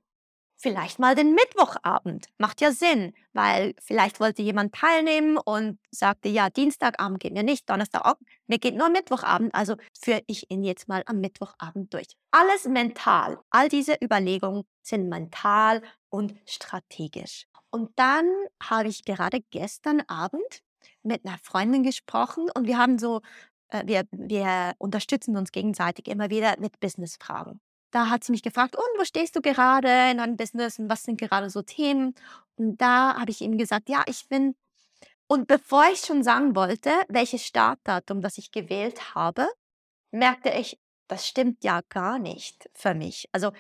[0.62, 2.28] vielleicht mal den Mittwochabend.
[2.38, 7.70] Macht ja Sinn, weil vielleicht wollte jemand teilnehmen und sagte, ja, Dienstagabend geht mir nicht,
[7.70, 12.08] Donnerstagabend, mir geht nur Mittwochabend, also führe ich ihn jetzt mal am Mittwochabend durch.
[12.32, 13.40] Alles mental.
[13.50, 17.46] All diese Überlegungen sind mental und strategisch.
[17.72, 18.26] Und dann
[18.62, 20.62] habe ich gerade gestern Abend
[21.04, 23.22] mit einer Freundin gesprochen und wir haben so,
[23.70, 27.62] äh, wir, wir unterstützen uns gegenseitig immer wieder mit Businessfragen.
[27.92, 31.04] Da hat sie mich gefragt: „Und wo stehst du gerade in deinem Business und was
[31.04, 32.16] sind gerade so Themen?“
[32.56, 34.56] Und da habe ich ihm gesagt: „Ja, ich bin“
[35.28, 39.48] und bevor ich schon sagen wollte, welches Startdatum, das ich gewählt habe,
[40.12, 43.28] merkte ich, das stimmt ja gar nicht für mich.
[43.34, 43.52] Also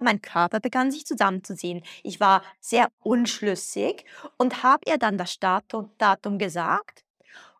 [0.00, 1.82] mein Körper begann sich zusammenzuziehen.
[2.04, 4.04] Ich war sehr unschlüssig
[4.38, 7.04] und habe ihr dann das Startdatum Datum gesagt.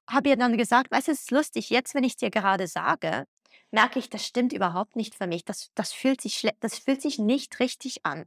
[0.09, 3.27] Habe ihr dann gesagt: „Weißt du, es ist lustig, jetzt, wenn ich dir gerade sage,
[3.71, 5.45] merke ich, das stimmt überhaupt nicht für mich.
[5.45, 8.27] Das, das, fühlt sich das fühlt sich nicht richtig an.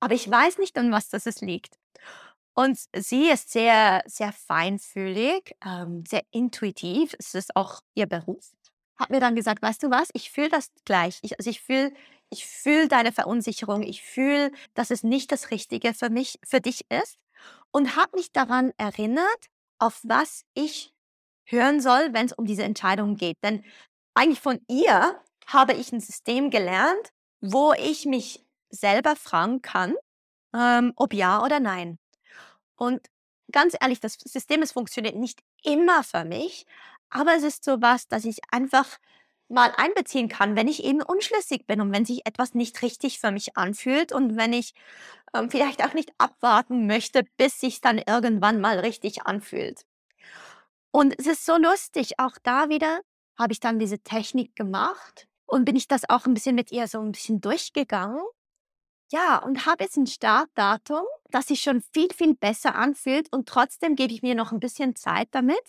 [0.00, 1.78] Aber ich weiß nicht, an was das liegt.
[2.54, 7.14] Und sie ist sehr, sehr feinfühlig, ähm, sehr intuitiv.
[7.18, 8.52] Es ist auch ihr Beruf.
[8.96, 11.18] Hat mir dann gesagt, weißt du was, ich fühle das gleich.
[11.22, 11.92] Ich, also ich fühle
[12.30, 13.82] ich fühl deine Verunsicherung.
[13.82, 17.18] Ich fühle, dass es nicht das Richtige für mich, für dich ist.
[17.70, 20.92] Und hat mich daran erinnert, auf was ich
[21.44, 23.38] hören soll, wenn es um diese Entscheidung geht.
[23.42, 23.64] Denn
[24.18, 29.94] eigentlich von ihr habe ich ein System gelernt, wo ich mich selber fragen kann,
[30.52, 31.98] ähm, ob ja oder nein.
[32.74, 33.00] Und
[33.52, 36.66] ganz ehrlich, das System, es funktioniert nicht immer für mich,
[37.10, 38.98] aber es ist so was, dass ich einfach
[39.48, 43.30] mal einbeziehen kann, wenn ich eben unschlüssig bin und wenn sich etwas nicht richtig für
[43.30, 44.74] mich anfühlt und wenn ich
[45.32, 49.86] ähm, vielleicht auch nicht abwarten möchte, bis sich dann irgendwann mal richtig anfühlt.
[50.90, 53.00] Und es ist so lustig, auch da wieder,
[53.38, 56.88] habe ich dann diese Technik gemacht und bin ich das auch ein bisschen mit ihr
[56.88, 58.20] so ein bisschen durchgegangen.
[59.10, 63.96] Ja, und habe jetzt ein Startdatum, das sich schon viel, viel besser anfühlt und trotzdem
[63.96, 65.62] gebe ich mir noch ein bisschen Zeit damit,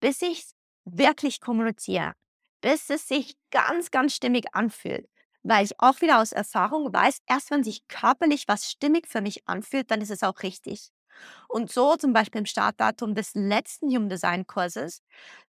[0.00, 0.54] bis ich's
[0.84, 2.14] wirklich kommuniziere,
[2.62, 5.08] bis es sich ganz, ganz stimmig anfühlt.
[5.44, 9.46] Weil ich auch wieder aus Erfahrung weiß, erst wenn sich körperlich was stimmig für mich
[9.48, 10.90] anfühlt, dann ist es auch richtig.
[11.48, 15.02] Und so zum Beispiel im Startdatum des letzten Human Design Kurses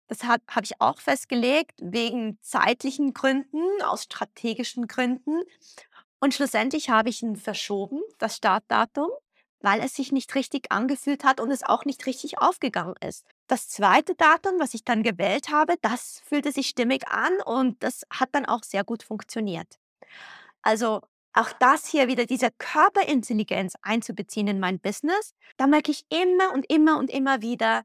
[0.09, 5.43] das habe ich auch festgelegt, wegen zeitlichen Gründen, aus strategischen Gründen.
[6.21, 9.09] Und schlussendlich habe ich ihn verschoben, das Startdatum,
[9.61, 13.25] weil es sich nicht richtig angefühlt hat und es auch nicht richtig aufgegangen ist.
[13.47, 18.03] Das zweite Datum, was ich dann gewählt habe, das fühlte sich stimmig an und das
[18.11, 19.79] hat dann auch sehr gut funktioniert.
[20.63, 21.01] Also
[21.33, 26.71] auch das hier wieder, diese Körperintelligenz einzubeziehen in mein Business, da merke ich immer und
[26.71, 27.85] immer und immer wieder,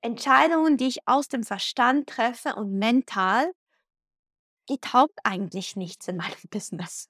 [0.00, 3.52] Entscheidungen, die ich aus dem Verstand treffe und mental,
[4.68, 7.08] die taugt eigentlich nichts in meinem Business.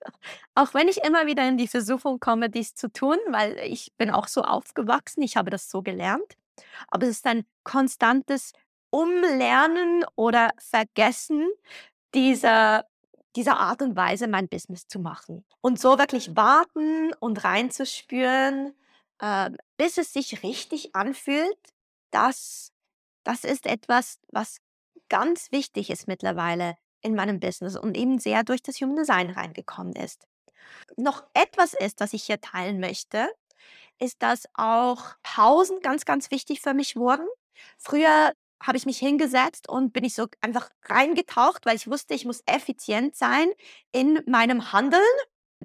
[0.54, 4.10] Auch wenn ich immer wieder in die Versuchung komme, dies zu tun, weil ich bin
[4.10, 6.36] auch so aufgewachsen, ich habe das so gelernt.
[6.88, 8.52] Aber es ist ein konstantes
[8.90, 11.46] umlernen oder vergessen,
[12.14, 12.86] dieser,
[13.36, 15.44] dieser Art und Weise mein Business zu machen.
[15.60, 18.74] Und so wirklich warten und reinzuspüren,
[19.20, 21.58] äh, bis es sich richtig anfühlt,
[22.10, 22.72] das,
[23.28, 24.56] das ist etwas, was
[25.10, 29.92] ganz wichtig ist mittlerweile in meinem Business und eben sehr durch das Human Design reingekommen
[29.92, 30.26] ist.
[30.96, 33.28] Noch etwas ist, was ich hier teilen möchte,
[33.98, 37.26] ist, dass auch Pausen ganz, ganz wichtig für mich wurden.
[37.76, 42.24] Früher habe ich mich hingesetzt und bin ich so einfach reingetaucht, weil ich wusste, ich
[42.24, 43.50] muss effizient sein
[43.92, 45.02] in meinem Handeln.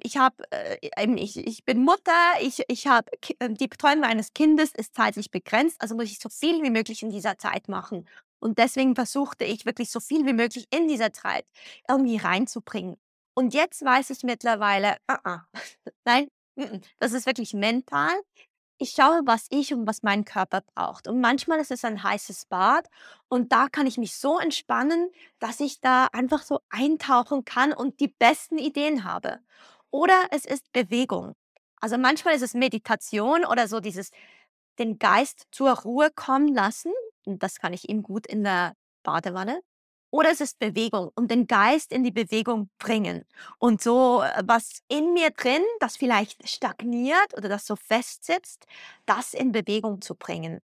[0.01, 0.77] Ich habe, äh,
[1.17, 5.81] ich, ich bin Mutter, ich, ich habe äh, die Betreuung meines Kindes ist zeitlich begrenzt,
[5.81, 8.07] also muss ich so viel wie möglich in dieser Zeit machen.
[8.39, 11.45] Und deswegen versuchte ich wirklich so viel wie möglich in dieser Zeit
[11.87, 12.97] irgendwie reinzubringen.
[13.35, 15.41] Und jetzt weiß ich mittlerweile, uh -uh.
[16.05, 16.29] nein,
[16.99, 18.11] das ist wirklich mental.
[18.79, 21.07] Ich schaue, was ich und was mein Körper braucht.
[21.07, 22.89] Und manchmal ist es ein heißes Bad
[23.29, 27.99] und da kann ich mich so entspannen, dass ich da einfach so eintauchen kann und
[27.99, 29.39] die besten Ideen habe.
[29.93, 31.35] Oder es ist Bewegung.
[31.79, 34.09] Also manchmal ist es Meditation oder so dieses
[34.79, 36.91] den Geist zur Ruhe kommen lassen.
[37.25, 39.61] Und das kann ich eben gut in der Badewanne.
[40.09, 43.23] Oder es ist Bewegung und den Geist in die Bewegung bringen.
[43.59, 48.65] Und so äh, was in mir drin, das vielleicht stagniert oder das so festsitzt,
[49.05, 50.59] das in Bewegung zu bringen.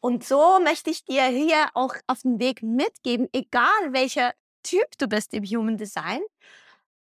[0.00, 5.06] Und so möchte ich dir hier auch auf den Weg mitgeben, egal welcher Typ du
[5.06, 6.22] bist im Human Design,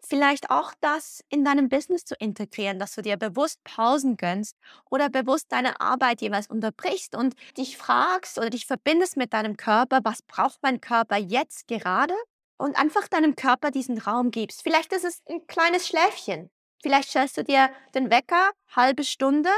[0.07, 4.57] vielleicht auch das in deinem Business zu integrieren, dass du dir bewusst Pausen gönnst
[4.91, 10.01] oder bewusst deine Arbeit jeweils unterbrichst und dich fragst oder dich verbindest mit deinem Körper,
[10.03, 12.15] was braucht mein Körper jetzt gerade?
[12.59, 14.63] Und einfach deinem Körper diesen Raum gibst.
[14.63, 16.51] Vielleicht ist es ein kleines Schläfchen.
[16.83, 19.51] Vielleicht stellst du dir den Wecker, halbe Stunde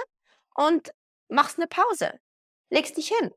[0.55, 0.93] und
[1.29, 2.21] machst eine Pause.
[2.71, 3.33] Legst dich hin.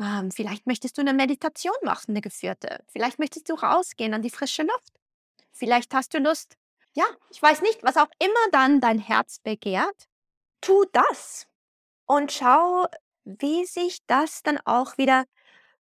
[0.00, 2.84] Ähm, vielleicht möchtest du eine Meditation machen, eine geführte.
[2.88, 4.99] Vielleicht möchtest du rausgehen an die frische Luft.
[5.60, 6.56] Vielleicht hast du Lust.
[6.94, 10.08] Ja, ich weiß nicht, was auch immer dann dein Herz begehrt.
[10.62, 11.46] Tu das
[12.06, 12.86] und schau,
[13.24, 15.26] wie sich das dann auch wieder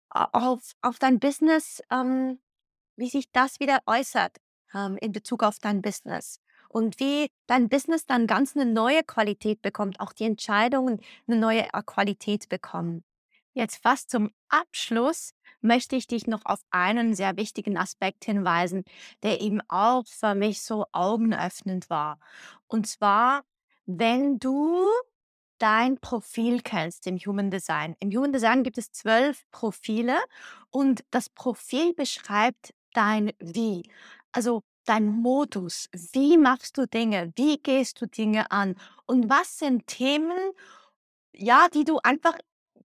[0.10, 2.40] auf, auf dein Business, ähm,
[2.96, 4.38] wie sich das wieder äußert
[4.74, 6.40] ähm, in Bezug auf dein Business.
[6.68, 11.72] Und wie dein Business dann ganz eine neue Qualität bekommt, auch die Entscheidungen eine neue
[11.72, 13.04] äh, Qualität bekommen.
[13.54, 18.84] Jetzt fast zum Abschluss möchte ich dich noch auf einen sehr wichtigen Aspekt hinweisen,
[19.24, 22.20] der eben auch für mich so augenöffnend war.
[22.68, 23.44] Und zwar,
[23.86, 24.86] wenn du
[25.60, 27.96] dein Profil kennst im Human Design.
[28.00, 30.18] Im Human Design gibt es zwölf Profile
[30.72, 33.90] und das Profil beschreibt dein Wie.
[34.32, 35.90] Also dein Modus.
[36.14, 37.32] Wie machst du Dinge?
[37.36, 38.76] Wie gehst du Dinge an?
[39.06, 40.52] Und was sind Themen,
[41.34, 42.38] ja, die du einfach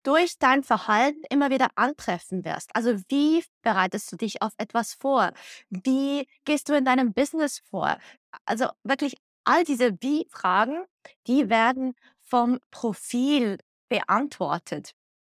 [0.02, 2.70] durch dein Verhalten immer wieder antreffen wirst.
[2.74, 5.32] Also wie bereitest du dich auf etwas vor?
[5.70, 7.98] Wie gehst du in deinem Business vor?
[8.44, 10.84] Also wirklich all diese Wie-Fragen,
[11.26, 14.94] die werden vom Profil beantwortet.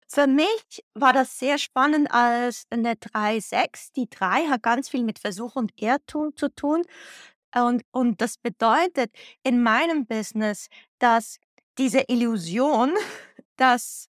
[0.09, 3.91] Für mich war das sehr spannend als eine 3.6.
[3.95, 6.83] Die 3 hat ganz viel mit Versuch und Irrtum zu tun.
[7.53, 9.11] Und, und das bedeutet
[9.43, 10.67] in meinem Business,
[10.99, 11.39] dass
[11.77, 12.93] diese Illusion,
[13.57, 14.07] dass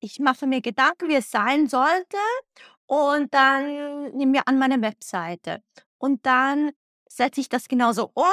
[0.00, 2.18] ich mache mir Gedanken, wie es sein sollte
[2.86, 5.62] und dann nehme mir an meine Webseite.
[5.98, 6.72] Und dann
[7.08, 8.24] setze ich das genauso um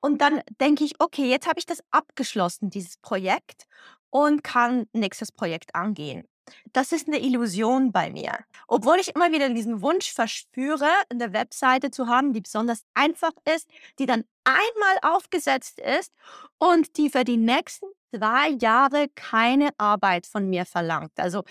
[0.00, 3.66] und dann denke ich, okay, jetzt habe ich das abgeschlossen, dieses Projekt
[4.10, 6.28] und kann nächstes Projekt angehen.
[6.72, 8.38] Das ist eine Illusion bei mir.
[8.68, 13.68] Obwohl ich immer wieder diesen Wunsch verspüre, eine Webseite zu haben, die besonders einfach ist,
[13.98, 16.12] die dann einmal aufgesetzt ist
[16.58, 21.12] und die für die nächsten zwei Jahre keine Arbeit von mir verlangt.
[21.18, 21.42] Also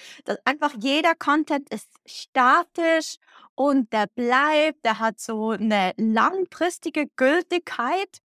[0.45, 3.17] einfach jeder Content ist statisch
[3.55, 8.19] und der bleibt, der hat so eine langfristige Gültigkeit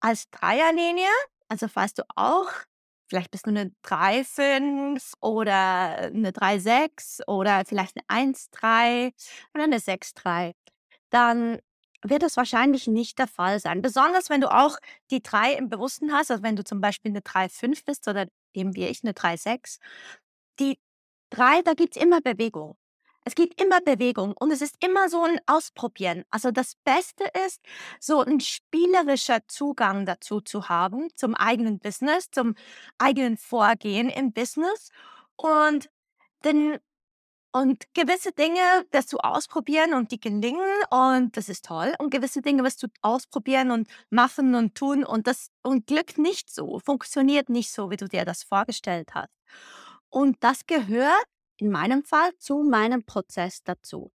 [0.00, 1.08] als Dreierlinie.
[1.48, 2.50] Also falls du auch
[3.06, 9.12] vielleicht bist du eine 3,5 oder eine 3,6 oder vielleicht eine 1,3
[9.54, 10.52] oder eine 6,3,
[11.10, 11.58] dann
[12.04, 13.82] wird das wahrscheinlich nicht der Fall sein.
[13.82, 14.78] Besonders wenn du auch
[15.10, 18.74] die 3 im Bewussten hast, also wenn du zum Beispiel eine 3,5 bist oder eben
[18.76, 19.78] wie ich eine 3,6.
[20.60, 20.78] Die
[21.30, 22.76] 3, da gibt es immer Bewegung.
[23.26, 26.24] Es gibt immer Bewegung und es ist immer so ein Ausprobieren.
[26.30, 27.60] Also das Beste ist,
[27.98, 32.54] so ein spielerischer Zugang dazu zu haben, zum eigenen Business, zum
[32.98, 34.90] eigenen Vorgehen im Business
[35.36, 35.88] und
[36.44, 36.78] den
[37.54, 41.94] und gewisse Dinge wirst du ausprobieren und die gelingen und das ist toll.
[42.00, 46.52] Und gewisse Dinge wirst du ausprobieren und machen und tun und das und Glück nicht
[46.52, 49.30] so, funktioniert nicht so, wie du dir das vorgestellt hast.
[50.10, 51.26] Und das gehört
[51.56, 54.10] in meinem Fall zu meinem Prozess dazu.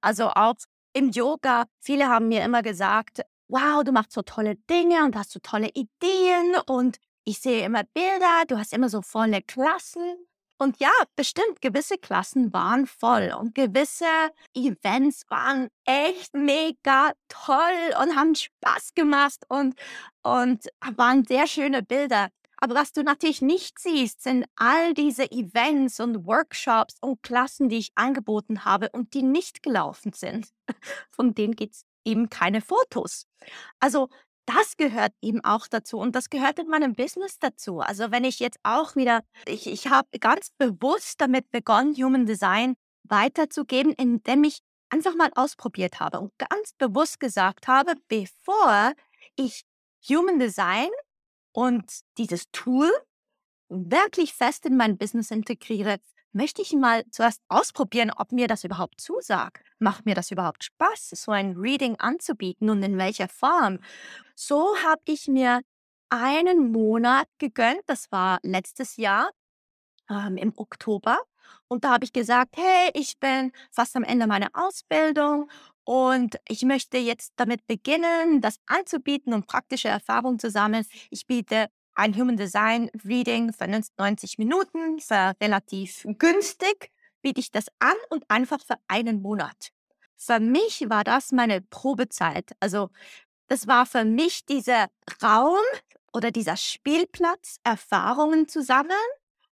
[0.00, 0.56] Also auch
[0.92, 5.30] im Yoga, viele haben mir immer gesagt, wow, du machst so tolle Dinge und hast
[5.30, 10.26] so tolle Ideen und ich sehe immer Bilder, du hast immer so volle Klassen.
[10.62, 14.04] Und ja, bestimmt, gewisse Klassen waren voll und gewisse
[14.54, 17.56] Events waren echt mega toll
[18.00, 19.74] und haben Spaß gemacht und,
[20.22, 22.28] und waren sehr schöne Bilder.
[22.58, 27.78] Aber was du natürlich nicht siehst, sind all diese Events und Workshops und Klassen, die
[27.78, 30.46] ich angeboten habe und die nicht gelaufen sind.
[31.10, 33.26] Von denen gibt es eben keine Fotos.
[33.80, 34.10] Also
[34.46, 37.80] das gehört eben auch dazu und das gehört in meinem Business dazu.
[37.80, 42.74] Also wenn ich jetzt auch wieder, ich, ich habe ganz bewusst damit begonnen, Human Design
[43.04, 48.92] weiterzugeben, indem ich einfach mal ausprobiert habe und ganz bewusst gesagt habe, bevor
[49.36, 49.62] ich
[50.08, 50.90] Human Design
[51.52, 52.90] und dieses Tool
[53.68, 55.98] wirklich fest in mein Business integriere,
[56.32, 59.64] möchte ich mal zuerst ausprobieren, ob mir das überhaupt zusagt.
[59.78, 63.78] Macht mir das überhaupt Spaß, so ein Reading anzubieten und in welcher Form?
[64.34, 65.60] So habe ich mir
[66.10, 69.30] einen Monat gegönnt, das war letztes Jahr
[70.10, 71.18] ähm, im Oktober.
[71.68, 75.50] Und da habe ich gesagt, hey, ich bin fast am Ende meiner Ausbildung
[75.84, 80.86] und ich möchte jetzt damit beginnen, das anzubieten und praktische Erfahrungen zu sammeln.
[81.10, 86.90] Ich biete ein Human Design Reading für 90 Minuten, für relativ günstig,
[87.22, 89.70] biete ich das an und einfach für einen Monat.
[90.16, 92.52] Für mich war das meine Probezeit.
[92.60, 92.90] Also
[93.48, 94.88] das war für mich dieser
[95.22, 95.64] Raum
[96.12, 98.96] oder dieser Spielplatz, Erfahrungen zu sammeln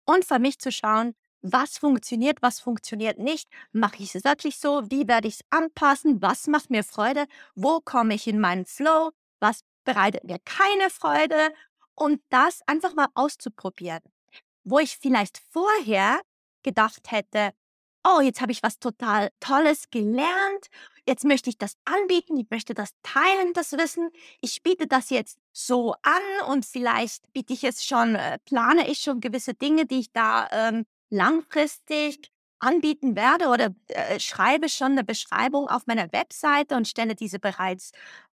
[0.04, 3.48] und für mich zu schauen, was funktioniert, was funktioniert nicht.
[3.72, 4.90] Mache ich es wirklich so?
[4.90, 6.22] Wie werde ich es anpassen?
[6.22, 7.26] Was macht mir Freude?
[7.54, 9.10] Wo komme ich in meinen Flow?
[9.40, 11.52] Was bereitet mir keine Freude?
[11.94, 14.00] Und das einfach mal auszuprobieren.
[14.64, 16.20] Wo ich vielleicht vorher
[16.62, 17.52] gedacht hätte,
[18.04, 20.68] oh, jetzt habe ich was total Tolles gelernt,
[21.06, 24.10] jetzt möchte ich das anbieten, ich möchte das teilen, das Wissen.
[24.40, 28.98] Ich biete das jetzt so an und vielleicht biete ich es schon, äh, plane ich
[28.98, 35.04] schon gewisse Dinge, die ich da ähm, langfristig anbieten werde oder äh, schreibe schon eine
[35.04, 37.92] Beschreibung auf meiner Webseite und stelle diese bereits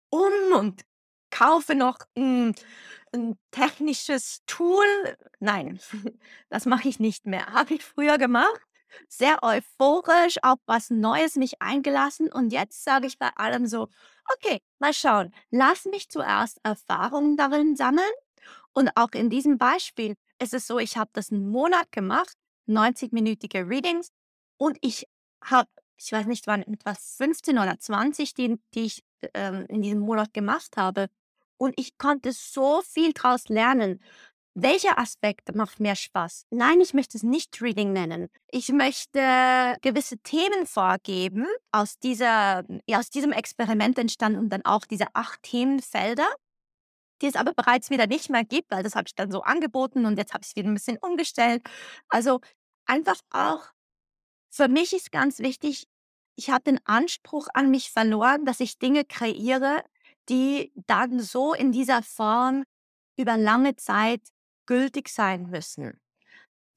[0.10, 0.82] um und
[1.32, 2.56] kaufe noch ein,
[3.14, 4.86] ein technisches Tool.
[5.40, 5.80] Nein,
[6.50, 7.48] das mache ich nicht mehr.
[7.48, 8.62] Habe ich früher gemacht.
[9.08, 13.88] Sehr euphorisch auf was Neues mich eingelassen und jetzt sage ich bei allem so,
[14.34, 18.12] okay, mal schauen, lass mich zuerst Erfahrungen darin sammeln
[18.74, 22.36] und auch in diesem Beispiel ist es so, ich habe das einen Monat gemacht
[22.68, 24.12] 90-minütige Readings
[24.58, 25.08] und ich
[25.44, 29.04] habe, ich weiß nicht wann, etwas 15 oder 20, die, die ich
[29.34, 31.10] ähm, in diesem Monat gemacht habe.
[31.62, 34.02] Und ich konnte so viel daraus lernen.
[34.56, 36.48] Welcher Aspekt macht mehr Spaß?
[36.50, 38.30] Nein, ich möchte es nicht Reading nennen.
[38.50, 41.46] Ich möchte gewisse Themen vorgeben.
[41.72, 46.28] Aus, dieser, ja, aus diesem Experiment entstanden dann auch diese acht Themenfelder
[47.22, 50.08] die es aber bereits wieder nicht mehr gibt, weil das habe ich dann so angeboten
[50.08, 51.62] und jetzt habe ich es wieder ein bisschen umgestellt.
[52.10, 52.40] Also
[52.88, 53.62] einfach auch,
[54.50, 55.88] für mich ist ganz wichtig,
[56.36, 59.84] ich habe den Anspruch an mich verloren, dass ich Dinge kreiere,
[60.30, 62.64] die dann so in dieser Form
[63.18, 64.22] über lange Zeit
[64.66, 66.00] gültig sein müssen.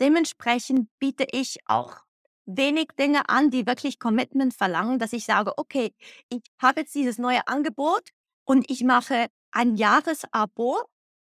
[0.00, 1.98] Dementsprechend biete ich auch
[2.46, 5.94] wenig Dinge an, die wirklich Commitment verlangen, dass ich sage, okay,
[6.28, 8.10] ich habe jetzt dieses neue Angebot
[8.44, 10.82] und ich mache ein Jahresabo.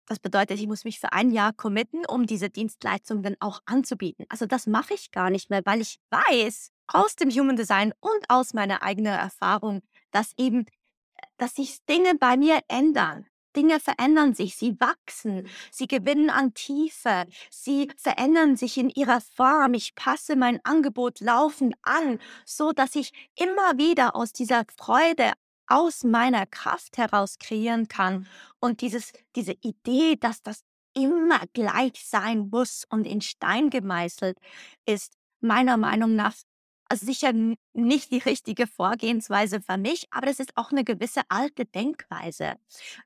[0.07, 4.25] Das bedeutet, ich muss mich für ein Jahr committen, um diese Dienstleistung dann auch anzubieten.
[4.29, 8.25] Also das mache ich gar nicht mehr, weil ich weiß aus dem Human Design und
[8.29, 10.67] aus meiner eigenen Erfahrung, dass eben,
[11.37, 13.27] dass sich Dinge bei mir ändern.
[13.57, 19.75] Dinge verändern sich, sie wachsen, sie gewinnen an Tiefe, sie verändern sich in ihrer Form.
[19.75, 25.33] Ich passe mein Angebot laufend an, so dass ich immer wieder aus dieser Freude,
[25.67, 28.27] aus meiner Kraft heraus kreieren kann.
[28.61, 30.63] Und dieses, diese Idee, dass das
[30.95, 34.39] immer gleich sein muss und in Stein gemeißelt,
[34.87, 36.35] ist meiner Meinung nach
[36.89, 37.33] also sicher
[37.75, 42.55] nicht die richtige Vorgehensweise für mich, aber das ist auch eine gewisse alte Denkweise,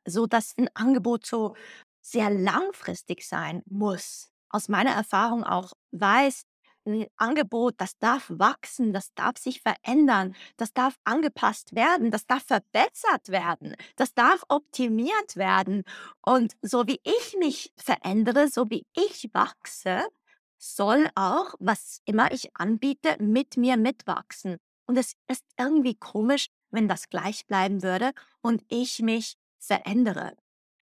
[0.07, 1.55] so dass ein Angebot so
[2.01, 4.30] sehr langfristig sein muss.
[4.51, 6.43] Aus meiner Erfahrung auch weiß,
[6.85, 12.45] ein Angebot, das darf wachsen, das darf sich verändern, das darf angepasst werden, das darf
[12.45, 15.85] verbessert werden, das darf optimiert werden.
[16.22, 20.03] Und so wie ich mich verändere, so wie ich wachse,
[20.63, 24.59] soll auch, was immer ich anbiete, mit mir mitwachsen.
[24.87, 30.37] Und es ist irgendwie komisch, wenn das gleich bleiben würde und ich mich verändere.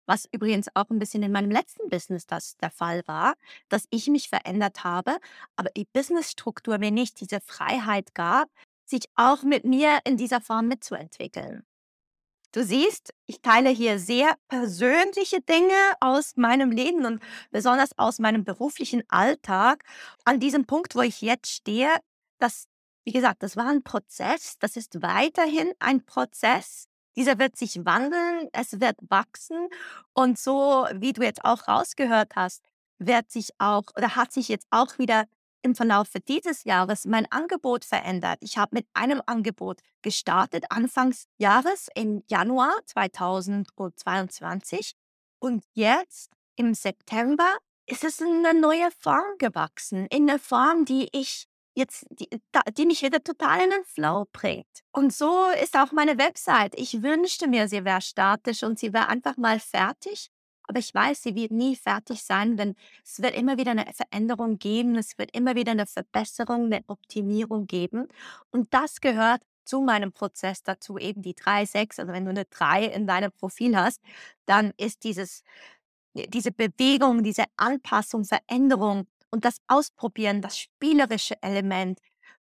[0.06, 3.34] was übrigens auch ein bisschen in meinem letzten Business das der Fall war,
[3.70, 5.18] dass ich mich verändert habe,
[5.56, 8.50] aber die Businessstruktur mir nicht diese Freiheit gab,
[8.84, 11.64] sich auch mit mir in dieser Form mitzuentwickeln.
[12.52, 18.44] Du siehst, ich teile hier sehr persönliche Dinge aus meinem Leben und besonders aus meinem
[18.44, 19.84] beruflichen Alltag.
[20.26, 21.88] An diesem Punkt, wo ich jetzt stehe,
[22.38, 22.66] das,
[23.04, 26.88] wie gesagt, das war ein Prozess, das ist weiterhin ein Prozess.
[27.16, 29.68] Dieser wird sich wandeln, es wird wachsen
[30.12, 32.62] und so, wie du jetzt auch rausgehört hast,
[32.98, 35.24] wird sich auch oder hat sich jetzt auch wieder
[35.62, 38.38] im Verlauf dieses Jahres mein Angebot verändert.
[38.40, 44.94] Ich habe mit einem Angebot gestartet, Anfangs Jahres im Januar 2022.
[45.38, 47.56] Und jetzt im September
[47.86, 50.06] ist es in eine neue Form gewachsen.
[50.06, 52.28] In eine Form, die ich jetzt, die,
[52.76, 54.66] die mich wieder total in den Flow bringt.
[54.92, 56.74] Und so ist auch meine Website.
[56.76, 60.30] Ich wünschte mir, sie wäre statisch und sie wäre einfach mal fertig.
[60.68, 64.58] Aber ich weiß, sie wird nie fertig sein, denn es wird immer wieder eine Veränderung
[64.58, 68.08] geben, es wird immer wieder eine Verbesserung, eine Optimierung geben.
[68.50, 71.98] Und das gehört zu meinem Prozess dazu, eben die 3, 6.
[72.00, 74.00] Also wenn du eine 3 in deinem Profil hast,
[74.46, 75.42] dann ist dieses,
[76.14, 82.00] äh, diese Bewegung, diese Anpassung, Veränderung und das Ausprobieren, das spielerische Element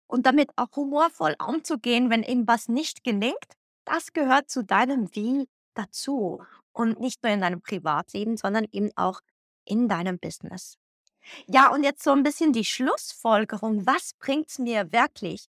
[0.06, 5.48] und damit auch humorvoll umzugehen, wenn eben was nicht gelingt, das gehört zu deinem Wie
[5.74, 6.42] dazu.
[6.74, 9.20] Und nicht nur in deinem Privatleben, sondern eben auch
[9.64, 10.76] in deinem Business.
[11.46, 13.86] Ja, und jetzt so ein bisschen die Schlussfolgerung.
[13.86, 15.46] Was bringt es mir wirklich?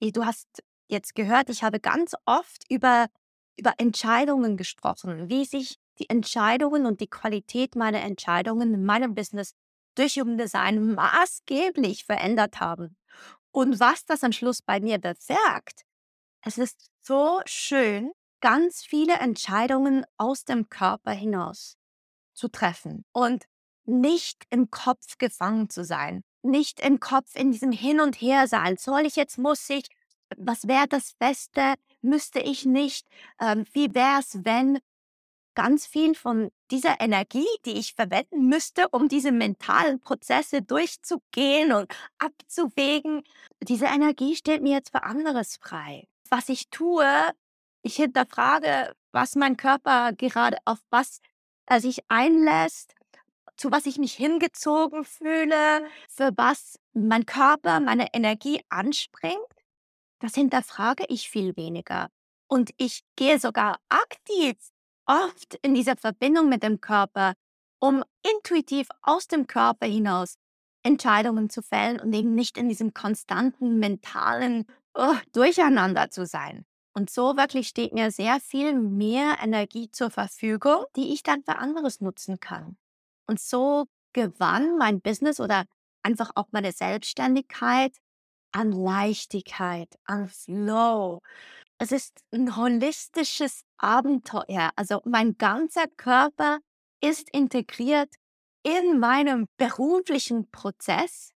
[0.00, 0.46] Du hast
[0.88, 3.08] jetzt gehört, ich habe ganz oft über,
[3.56, 9.52] über Entscheidungen gesprochen, wie sich die Entscheidungen und die Qualität meiner Entscheidungen in meinem Business
[9.94, 12.96] durch Human Design maßgeblich verändert haben.
[13.52, 15.82] Und was das am Schluss bei mir bewirkt,
[16.42, 21.76] es ist so schön, ganz viele Entscheidungen aus dem Körper hinaus
[22.34, 23.44] zu treffen und
[23.84, 28.76] nicht im Kopf gefangen zu sein, nicht im Kopf in diesem Hin und Her sein.
[28.76, 29.88] Soll ich jetzt, muss ich,
[30.36, 33.06] was wäre das Beste, müsste ich nicht,
[33.40, 34.78] ähm, wie wäre es, wenn?
[35.54, 41.92] Ganz viel von dieser Energie, die ich verwenden müsste, um diese mentalen Prozesse durchzugehen und
[42.18, 43.24] abzuwägen,
[43.60, 46.06] diese Energie stellt mir jetzt für anderes frei.
[46.30, 47.04] Was ich tue,
[47.82, 51.20] ich hinterfrage, was mein Körper gerade auf was
[51.66, 52.94] er sich einlässt,
[53.56, 59.36] zu was ich mich hingezogen fühle, für was mein Körper, meine Energie anspringt.
[60.18, 62.08] Das hinterfrage ich viel weniger.
[62.48, 64.56] Und ich gehe sogar aktiv
[65.06, 67.34] oft in dieser Verbindung mit dem Körper,
[67.78, 70.34] um intuitiv aus dem Körper hinaus
[70.82, 76.64] Entscheidungen zu fällen und eben nicht in diesem konstanten mentalen oh, Durcheinander zu sein.
[77.00, 81.56] Und so wirklich steht mir sehr viel mehr Energie zur Verfügung, die ich dann für
[81.56, 82.76] anderes nutzen kann.
[83.26, 85.64] Und so gewann mein Business oder
[86.02, 87.96] einfach auch meine Selbstständigkeit
[88.52, 91.22] an Leichtigkeit, an Flow.
[91.78, 94.70] Es ist ein holistisches Abenteuer.
[94.76, 96.58] Also mein ganzer Körper
[97.00, 98.14] ist integriert
[98.62, 101.30] in meinem beruflichen Prozess.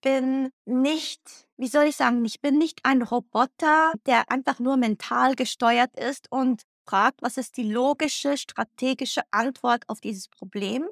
[0.00, 1.20] Ich bin nicht,
[1.56, 6.30] wie soll ich sagen, ich bin nicht ein Roboter, der einfach nur mental gesteuert ist
[6.30, 10.88] und fragt, was ist die logische, strategische Antwort auf dieses Problem,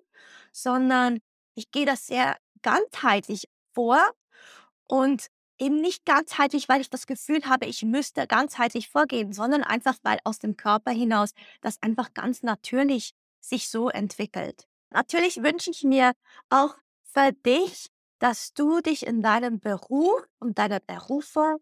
[0.51, 1.21] sondern
[1.55, 4.01] ich gehe das sehr ganzheitlich vor
[4.89, 5.29] und
[5.61, 10.19] eben nicht ganzheitlich, weil ich das Gefühl habe, ich müsste ganzheitlich vorgehen, sondern einfach, weil
[10.25, 11.31] aus dem Körper hinaus
[11.61, 14.67] das einfach ganz natürlich sich so entwickelt.
[14.91, 16.13] Natürlich wünsche ich mir
[16.51, 17.87] auch für dich
[18.19, 21.61] dass du dich in deinem Beruf und deiner Berufung,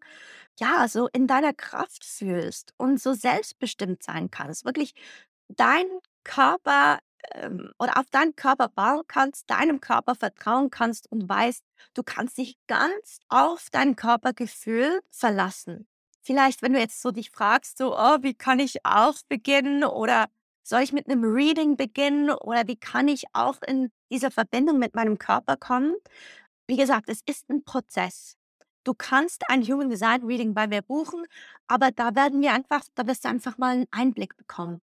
[0.59, 4.65] ja, so in deiner Kraft fühlst und so selbstbestimmt sein kannst.
[4.65, 4.93] Wirklich
[5.49, 6.99] deinen Körper
[7.33, 12.37] ähm, oder auf deinen Körper bauen kannst, deinem Körper vertrauen kannst und weißt, du kannst
[12.37, 15.87] dich ganz auf dein Körpergefühl verlassen.
[16.21, 20.27] Vielleicht, wenn du jetzt so dich fragst, so, oh, wie kann ich auch beginnen oder
[20.63, 24.95] soll ich mit einem Reading beginnen oder wie kann ich auch in diese Verbindung mit
[24.95, 25.93] meinem Körper kommen?
[26.67, 28.37] Wie gesagt, es ist ein Prozess.
[28.83, 31.25] Du kannst ein Human Design Reading bei mir buchen,
[31.67, 34.81] aber da werden wir einfach da wirst du einfach mal einen Einblick bekommen.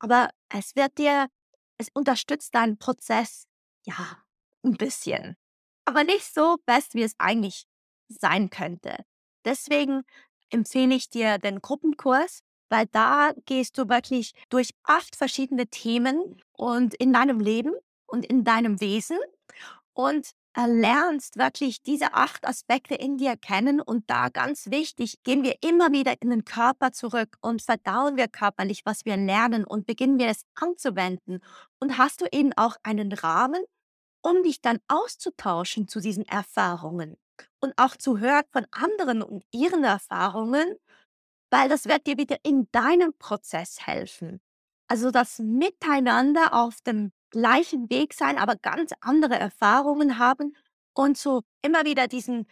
[0.00, 1.28] Aber es wird dir
[1.78, 3.46] es unterstützt deinen Prozess,
[3.84, 4.18] ja,
[4.62, 5.36] ein bisschen,
[5.84, 7.66] aber nicht so best, wie es eigentlich
[8.08, 9.04] sein könnte.
[9.44, 10.02] Deswegen
[10.50, 16.94] empfehle ich dir den Gruppenkurs, weil da gehst du wirklich durch acht verschiedene Themen und
[16.94, 17.74] in deinem Leben
[18.06, 19.18] und in deinem Wesen
[19.92, 25.56] und lernst wirklich diese acht Aspekte in dir kennen und da ganz wichtig, gehen wir
[25.62, 30.18] immer wieder in den Körper zurück und verdauen wir körperlich, was wir lernen und beginnen
[30.18, 31.40] wir es anzuwenden.
[31.80, 33.62] Und hast du eben auch einen Rahmen,
[34.22, 37.16] um dich dann auszutauschen zu diesen Erfahrungen
[37.60, 40.76] und auch zu hören von anderen und ihren Erfahrungen,
[41.50, 44.40] weil das wird dir wieder in deinem Prozess helfen.
[44.88, 50.56] Also das Miteinander auf dem gleichen Weg sein, aber ganz andere Erfahrungen haben
[50.94, 52.46] und so immer wieder diesen,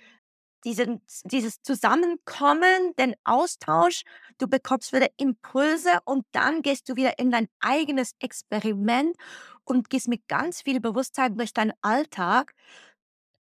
[0.64, 4.02] diesen, dieses Zusammenkommen, den Austausch.
[4.38, 9.16] Du bekommst wieder Impulse und dann gehst du wieder in dein eigenes Experiment
[9.64, 12.54] und gehst mit ganz viel Bewusstsein durch deinen Alltag.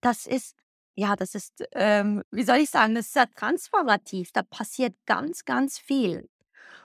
[0.01, 0.55] Das ist,
[0.95, 4.31] ja, das ist, ähm, wie soll ich sagen, das ist sehr transformativ.
[4.31, 6.29] Da passiert ganz, ganz viel.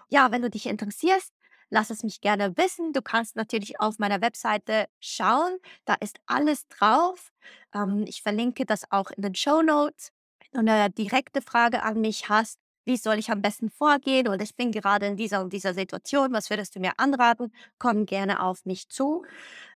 [0.08, 1.32] Ja, wenn du dich interessierst,
[1.70, 2.92] lass es mich gerne wissen.
[2.92, 5.58] Du kannst natürlich auf meiner Webseite schauen.
[5.84, 7.32] Da ist alles drauf.
[7.74, 10.12] Ähm, ich verlinke das auch in den Show Notes.
[10.52, 14.42] Wenn du eine direkte Frage an mich hast, wie soll ich am besten vorgehen oder
[14.42, 18.42] ich bin gerade in dieser und dieser Situation, was würdest du mir anraten, komm gerne
[18.42, 19.24] auf mich zu.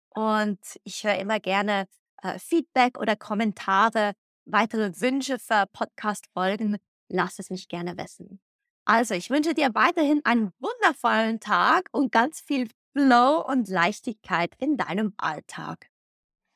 [0.10, 1.88] Und ich höre immer gerne
[2.22, 4.14] äh, Feedback oder Kommentare,
[4.46, 6.78] weitere Wünsche für Podcast-Folgen,
[7.10, 8.40] lass es mich gerne wissen.
[8.90, 14.78] Also, ich wünsche dir weiterhin einen wundervollen Tag und ganz viel Flow und Leichtigkeit in
[14.78, 15.89] deinem Alltag.